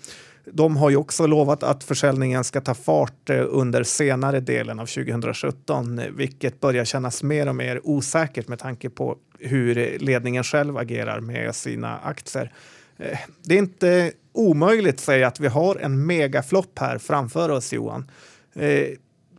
de 0.52 0.76
har 0.76 0.90
ju 0.90 0.96
också 0.96 1.26
lovat 1.26 1.62
att 1.62 1.84
försäljningen 1.84 2.44
ska 2.44 2.60
ta 2.60 2.74
fart 2.74 3.30
eh, 3.30 3.44
under 3.48 3.82
senare 3.82 4.40
delen 4.40 4.80
av 4.80 4.86
2017, 4.86 6.00
vilket 6.16 6.60
börjar 6.60 6.84
kännas 6.84 7.22
mer 7.22 7.48
och 7.48 7.56
mer 7.56 7.80
osäkert 7.84 8.48
med 8.48 8.58
tanke 8.58 8.90
på 8.90 9.16
hur 9.38 9.98
ledningen 9.98 10.44
själv 10.44 10.76
agerar 10.76 11.20
med 11.20 11.54
sina 11.54 11.98
aktier. 11.98 12.52
Eh, 12.96 13.18
det 13.42 13.54
är 13.54 13.58
inte 13.58 14.12
omöjligt 14.32 14.94
att 14.94 15.00
säga 15.00 15.26
att 15.26 15.40
vi 15.40 15.48
har 15.48 15.76
en 15.76 16.06
megaflopp 16.06 16.78
här 16.78 16.98
framför 16.98 17.48
oss, 17.48 17.72
Johan. 17.72 18.10
Eh, 18.54 18.86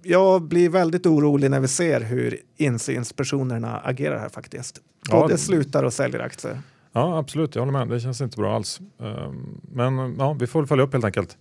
jag 0.04 0.42
blir 0.42 0.70
väldigt 0.70 1.06
orolig 1.06 1.52
när 1.52 1.60
vi 1.60 1.68
ser 1.68 2.02
hur 2.02 2.40
insynspersonerna 2.58 3.80
agerar 3.80 4.20
här 4.20 4.30
faktiskt. 4.30 4.82
Både 5.12 5.34
ja. 5.34 5.38
slutar 5.38 5.84
och 5.84 5.94
säljer 5.94 6.20
aktier. 6.20 6.62
Ja, 6.96 7.18
absolut. 7.18 7.56
Jag 7.56 7.62
håller 7.62 7.80
med. 7.80 7.88
Det 7.88 8.00
känns 8.00 8.22
inte 8.22 8.38
bra 8.38 8.56
alls. 8.56 8.80
Ehm, 9.00 9.62
men 9.72 10.16
ja, 10.20 10.34
vi 10.34 10.48
får 10.48 10.66
följa 10.66 10.86
upp 10.86 10.94
helt 10.94 11.06
enkelt. 11.06 11.38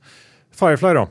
Firefly 0.50 0.88
då? 0.88 1.08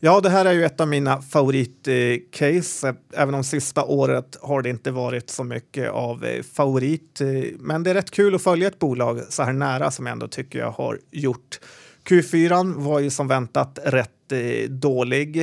Ja, 0.00 0.20
det 0.20 0.30
här 0.30 0.44
är 0.44 0.52
ju 0.52 0.64
ett 0.64 0.80
av 0.80 0.88
mina 0.88 1.22
favoritcase. 1.22 2.94
Även 3.12 3.34
om 3.34 3.44
sista 3.44 3.84
året 3.84 4.36
har 4.42 4.62
det 4.62 4.70
inte 4.70 4.90
varit 4.90 5.30
så 5.30 5.44
mycket 5.44 5.90
av 5.90 6.24
eh, 6.24 6.42
favorit. 6.42 7.20
Men 7.58 7.82
det 7.82 7.90
är 7.90 7.94
rätt 7.94 8.10
kul 8.10 8.34
att 8.34 8.42
följa 8.42 8.68
ett 8.68 8.78
bolag 8.78 9.20
så 9.28 9.42
här 9.42 9.52
nära 9.52 9.90
som 9.90 10.06
jag 10.06 10.12
ändå 10.12 10.28
tycker 10.28 10.58
jag 10.58 10.70
har 10.70 10.98
gjort. 11.10 11.60
Q4 12.08 12.74
var 12.76 13.00
ju 13.00 13.10
som 13.10 13.28
väntat 13.28 13.78
rätt 13.84 14.32
eh, 14.32 14.70
dålig. 14.70 15.40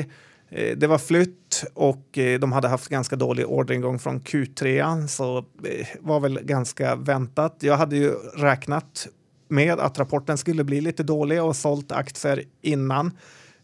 Eh, 0.50 0.78
det 0.78 0.88
var 0.88 0.98
flytt 0.98 1.45
och 1.74 2.18
eh, 2.18 2.40
de 2.40 2.52
hade 2.52 2.68
haft 2.68 2.88
ganska 2.88 3.16
dålig 3.16 3.46
orderingång 3.48 4.00
från 4.00 4.22
Q3 4.22 5.08
så 5.08 5.46
det 5.64 5.88
var 6.00 6.20
väl 6.20 6.40
ganska 6.44 6.96
väntat. 6.96 7.56
Jag 7.60 7.78
hade 7.78 7.96
ju 7.96 8.12
räknat 8.38 9.08
med 9.48 9.80
att 9.80 10.00
rapporten 10.00 10.38
skulle 10.38 10.64
bli 10.64 10.82
lite 10.82 11.04
dålig 11.04 11.44
och 11.44 11.56
sålt 11.56 11.92
aktier 11.92 12.44
innan 12.62 13.08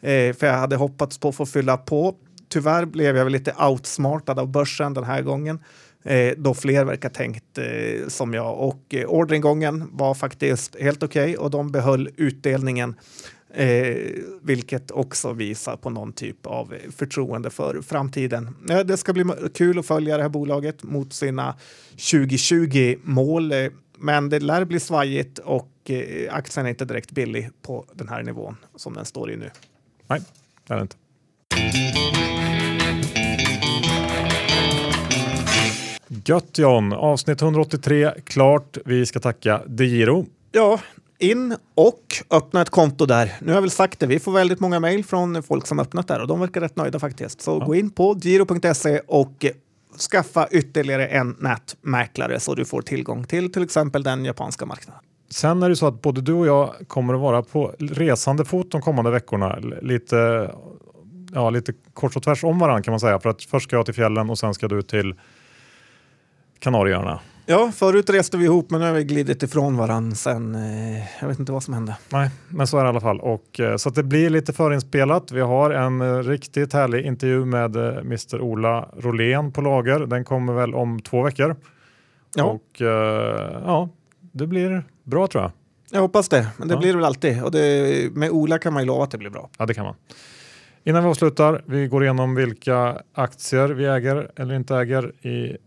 eh, 0.01 0.33
för 0.33 0.45
jag 0.45 0.53
hade 0.53 0.75
hoppats 0.75 1.17
på 1.17 1.29
att 1.29 1.35
få 1.35 1.45
fylla 1.45 1.77
på. 1.77 2.15
Tyvärr 2.49 2.85
blev 2.85 3.17
jag 3.17 3.23
väl 3.23 3.33
lite 3.33 3.55
outsmartad 3.59 4.39
av 4.39 4.47
börsen 4.47 4.93
den 4.93 5.03
här 5.03 5.21
gången 5.21 5.59
då 6.37 6.53
fler 6.53 6.85
verkar 6.85 7.09
tänkt 7.09 7.59
som 8.07 8.33
jag 8.33 8.59
och 8.59 8.95
orderingången 9.07 9.89
var 9.91 10.13
faktiskt 10.13 10.75
helt 10.79 11.03
okej 11.03 11.23
okay, 11.23 11.35
och 11.35 11.51
de 11.51 11.71
behöll 11.71 12.09
utdelningen 12.15 12.95
Eh, 13.53 13.95
vilket 14.41 14.91
också 14.91 15.33
visar 15.33 15.77
på 15.77 15.89
någon 15.89 16.13
typ 16.13 16.45
av 16.45 16.73
förtroende 16.95 17.49
för 17.49 17.81
framtiden. 17.81 18.55
Eh, 18.69 18.79
det 18.79 18.97
ska 18.97 19.13
bli 19.13 19.25
kul 19.53 19.79
att 19.79 19.85
följa 19.85 20.17
det 20.17 20.23
här 20.23 20.29
bolaget 20.29 20.83
mot 20.83 21.13
sina 21.13 21.55
2020-mål. 21.95 23.51
Eh, 23.51 23.71
men 23.97 24.29
det 24.29 24.39
lär 24.39 24.65
bli 24.65 24.79
svajigt 24.79 25.39
och 25.39 25.71
eh, 25.85 26.35
aktien 26.35 26.65
är 26.65 26.69
inte 26.69 26.85
direkt 26.85 27.11
billig 27.11 27.49
på 27.61 27.85
den 27.93 28.09
här 28.09 28.23
nivån 28.23 28.55
som 28.75 28.93
den 28.93 29.05
står 29.05 29.31
i 29.31 29.37
nu. 29.37 29.49
Nej, 30.07 30.21
det 30.67 30.73
är 30.73 30.77
det 30.77 30.81
inte. 30.81 30.95
Gött 36.25 36.57
John, 36.57 36.93
avsnitt 36.93 37.41
183 37.41 38.11
klart. 38.23 38.77
Vi 38.85 39.05
ska 39.05 39.19
tacka 39.19 39.61
DeGiro. 39.67 40.25
Ja, 40.51 40.79
in 41.21 41.57
och 41.75 42.03
öppna 42.29 42.61
ett 42.61 42.69
konto 42.69 43.05
där. 43.05 43.33
Nu 43.41 43.47
har 43.47 43.53
jag 43.53 43.61
väl 43.61 43.71
sagt 43.71 43.99
det, 43.99 44.07
vi 44.07 44.19
får 44.19 44.31
väldigt 44.31 44.59
många 44.59 44.79
mejl 44.79 45.05
från 45.05 45.43
folk 45.43 45.67
som 45.67 45.79
öppnat 45.79 46.07
där 46.07 46.21
och 46.21 46.27
de 46.27 46.39
verkar 46.39 46.61
rätt 46.61 46.75
nöjda 46.75 46.99
faktiskt. 46.99 47.41
Så 47.41 47.57
ja. 47.59 47.65
gå 47.65 47.75
in 47.75 47.89
på 47.89 48.19
giro.se 48.21 48.99
och 49.07 49.45
skaffa 50.11 50.47
ytterligare 50.51 51.07
en 51.07 51.35
nätmäklare 51.39 52.39
så 52.39 52.55
du 52.55 52.65
får 52.65 52.81
tillgång 52.81 53.23
till 53.23 53.51
till 53.51 53.63
exempel 53.63 54.03
den 54.03 54.25
japanska 54.25 54.65
marknaden. 54.65 55.01
Sen 55.29 55.63
är 55.63 55.69
det 55.69 55.75
så 55.75 55.87
att 55.87 56.01
både 56.01 56.21
du 56.21 56.33
och 56.33 56.47
jag 56.47 56.73
kommer 56.87 57.13
att 57.13 57.19
vara 57.19 57.43
på 57.43 57.75
resande 57.79 58.45
fot 58.45 58.71
de 58.71 58.81
kommande 58.81 59.11
veckorna. 59.11 59.59
Lite, 59.81 60.51
ja, 61.33 61.49
lite 61.49 61.73
kors 61.93 62.17
och 62.17 62.23
tvärs 62.23 62.43
om 62.43 62.59
varandra 62.59 62.83
kan 62.83 62.91
man 62.91 62.99
säga. 62.99 63.19
För 63.19 63.29
att 63.29 63.43
först 63.43 63.67
ska 63.67 63.75
jag 63.75 63.85
till 63.85 63.93
fjällen 63.93 64.29
och 64.29 64.39
sen 64.39 64.53
ska 64.53 64.67
du 64.67 64.81
till 64.81 65.15
Kanarieöarna. 66.59 67.19
Ja, 67.45 67.71
förut 67.75 68.09
reste 68.09 68.37
vi 68.37 68.45
ihop 68.45 68.69
men 68.71 68.79
nu 68.79 68.85
har 68.87 68.93
vi 68.93 69.03
glidit 69.03 69.43
ifrån 69.43 69.77
varandra 69.77 70.15
sen. 70.15 70.55
Eh, 70.55 71.03
jag 71.21 71.27
vet 71.27 71.39
inte 71.39 71.51
vad 71.51 71.63
som 71.63 71.73
hände. 71.73 71.97
Nej, 72.09 72.29
men 72.49 72.67
så 72.67 72.77
är 72.77 72.83
det 72.83 72.87
i 72.87 72.89
alla 72.89 72.99
fall. 73.01 73.19
Och, 73.19 73.59
eh, 73.59 73.75
så 73.77 73.89
det 73.89 74.03
blir 74.03 74.29
lite 74.29 74.53
förinspelat. 74.53 75.31
Vi 75.31 75.41
har 75.41 75.71
en 75.71 76.01
eh, 76.01 76.17
riktigt 76.17 76.73
härlig 76.73 77.05
intervju 77.05 77.45
med 77.45 77.75
eh, 77.75 77.97
Mr 77.97 78.41
Ola 78.41 78.89
Rolén 78.97 79.51
på 79.51 79.61
lager. 79.61 79.99
Den 79.99 80.23
kommer 80.25 80.53
väl 80.53 80.73
om 80.75 80.99
två 80.99 81.23
veckor. 81.23 81.55
Ja. 82.35 82.43
Och 82.43 82.81
ja, 83.65 83.89
det 84.31 84.47
blir 84.47 84.83
bra 85.03 85.27
tror 85.27 85.43
jag. 85.43 85.51
Jag 85.91 86.01
hoppas 86.01 86.29
det, 86.29 86.47
men 86.57 86.67
det 86.67 86.73
Ja. 86.73 86.79
blir 86.79 86.89
det 86.89 86.95
väl 86.95 87.05
alltid. 87.05 87.43
Och 87.43 87.51
det, 87.51 88.11
med 88.15 88.29
Ola 88.29 88.59
kan 88.59 88.73
man 88.73 88.83
ju 88.83 88.87
lova 88.87 89.03
att 89.03 89.11
det 89.11 89.17
blir 89.17 89.29
bra. 89.29 89.49
Ja, 89.57 89.65
det 89.65 89.73
kan 89.73 89.85
man. 89.85 89.95
Innan 90.83 91.03
vi 91.03 91.09
avslutar, 91.09 91.61
vi 91.65 91.87
går 91.87 92.03
igenom 92.03 92.35
vilka 92.35 92.97
aktier 93.13 93.69
vi 93.69 93.85
äger 93.85 94.31
eller 94.35 94.55
inte 94.55 94.75
äger 94.75 95.25
i 95.27 95.57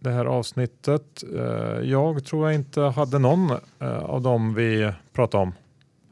det 0.00 0.10
här 0.10 0.24
avsnittet. 0.24 1.24
Eh, 1.34 1.40
Jag 1.90 2.24
tror 2.24 2.46
jag 2.46 2.54
inte 2.54 2.80
hade 2.80 3.18
någon 3.18 3.50
eh, 3.80 3.98
av 3.98 4.22
dem 4.22 4.54
vi 4.54 4.92
pratade 5.12 5.42
om. 5.42 5.52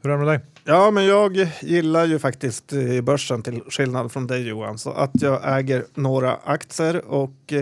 Hur 0.03 0.09
är 0.11 0.17
det 0.17 0.25
med 0.25 0.27
dig? 0.27 0.39
Ja, 0.63 0.91
men 0.91 1.05
jag 1.05 1.37
gillar 1.61 2.05
ju 2.05 2.19
faktiskt 2.19 2.73
eh, 2.73 3.01
börsen 3.01 3.43
till 3.43 3.61
skillnad 3.69 4.11
från 4.11 4.27
dig 4.27 4.47
Johan. 4.47 4.77
Så 4.77 4.91
att 4.91 5.21
jag 5.21 5.57
äger 5.59 5.85
några 5.93 6.35
aktier 6.43 7.05
och 7.05 7.53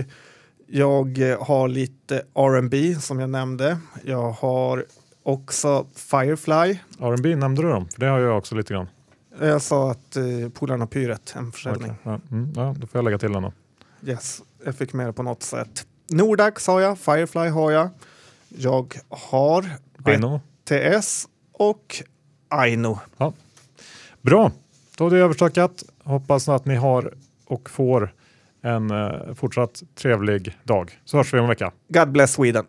jag 0.67 1.37
har 1.39 1.67
lite 1.67 2.15
R&B 2.35 2.95
som 2.95 3.19
jag 3.19 3.29
nämnde. 3.29 3.77
Jag 4.03 4.31
har 4.31 4.85
också 5.23 5.85
Firefly. 5.95 6.79
R&B 6.99 7.35
nämnde 7.35 7.61
du 7.61 7.69
dem? 7.69 7.87
För 7.87 7.99
det 7.99 8.05
har 8.05 8.19
jag 8.19 8.37
också 8.37 8.55
lite 8.55 8.73
grann. 8.73 8.87
Jag 9.41 9.61
sa 9.61 9.91
att 9.91 10.15
eh, 10.15 10.23
Polarna 10.53 10.87
Pyret, 10.87 11.33
en 11.37 11.51
försäljning. 11.51 11.91
Ja, 12.03 12.19
mm, 12.31 12.53
ja, 12.55 12.75
då 12.77 12.87
får 12.87 12.97
jag 12.99 13.05
lägga 13.05 13.17
till 13.17 13.31
den 13.31 13.43
då. 13.43 13.53
Yes, 14.05 14.41
jag 14.65 14.75
fick 14.75 14.93
med 14.93 15.07
det 15.07 15.13
på 15.13 15.23
något 15.23 15.43
sätt. 15.43 15.87
Nordax 16.09 16.67
har 16.67 16.81
jag, 16.81 16.99
Firefly 16.99 17.47
har 17.47 17.71
jag. 17.71 17.89
Jag 18.49 18.95
har 19.09 19.65
Aino. 20.03 20.41
BTS 20.65 21.27
och 21.51 21.95
Aino. 22.49 22.99
Bra, 24.21 24.51
då 24.97 25.03
har 25.03 25.11
det 25.11 25.17
överstökat. 25.17 25.83
Hoppas 26.03 26.49
att 26.49 26.65
ni 26.65 26.75
har 26.75 27.13
och 27.45 27.69
får 27.69 28.13
en 28.61 28.91
eh, 28.91 29.33
fortsatt 29.35 29.83
trevlig 29.95 30.57
dag. 30.63 30.99
Så 31.05 31.17
hörs 31.17 31.33
vi 31.33 31.37
om 31.37 31.43
en 31.43 31.49
vecka. 31.49 31.71
God 31.87 32.11
bless 32.11 32.33
Sweden. 32.33 32.65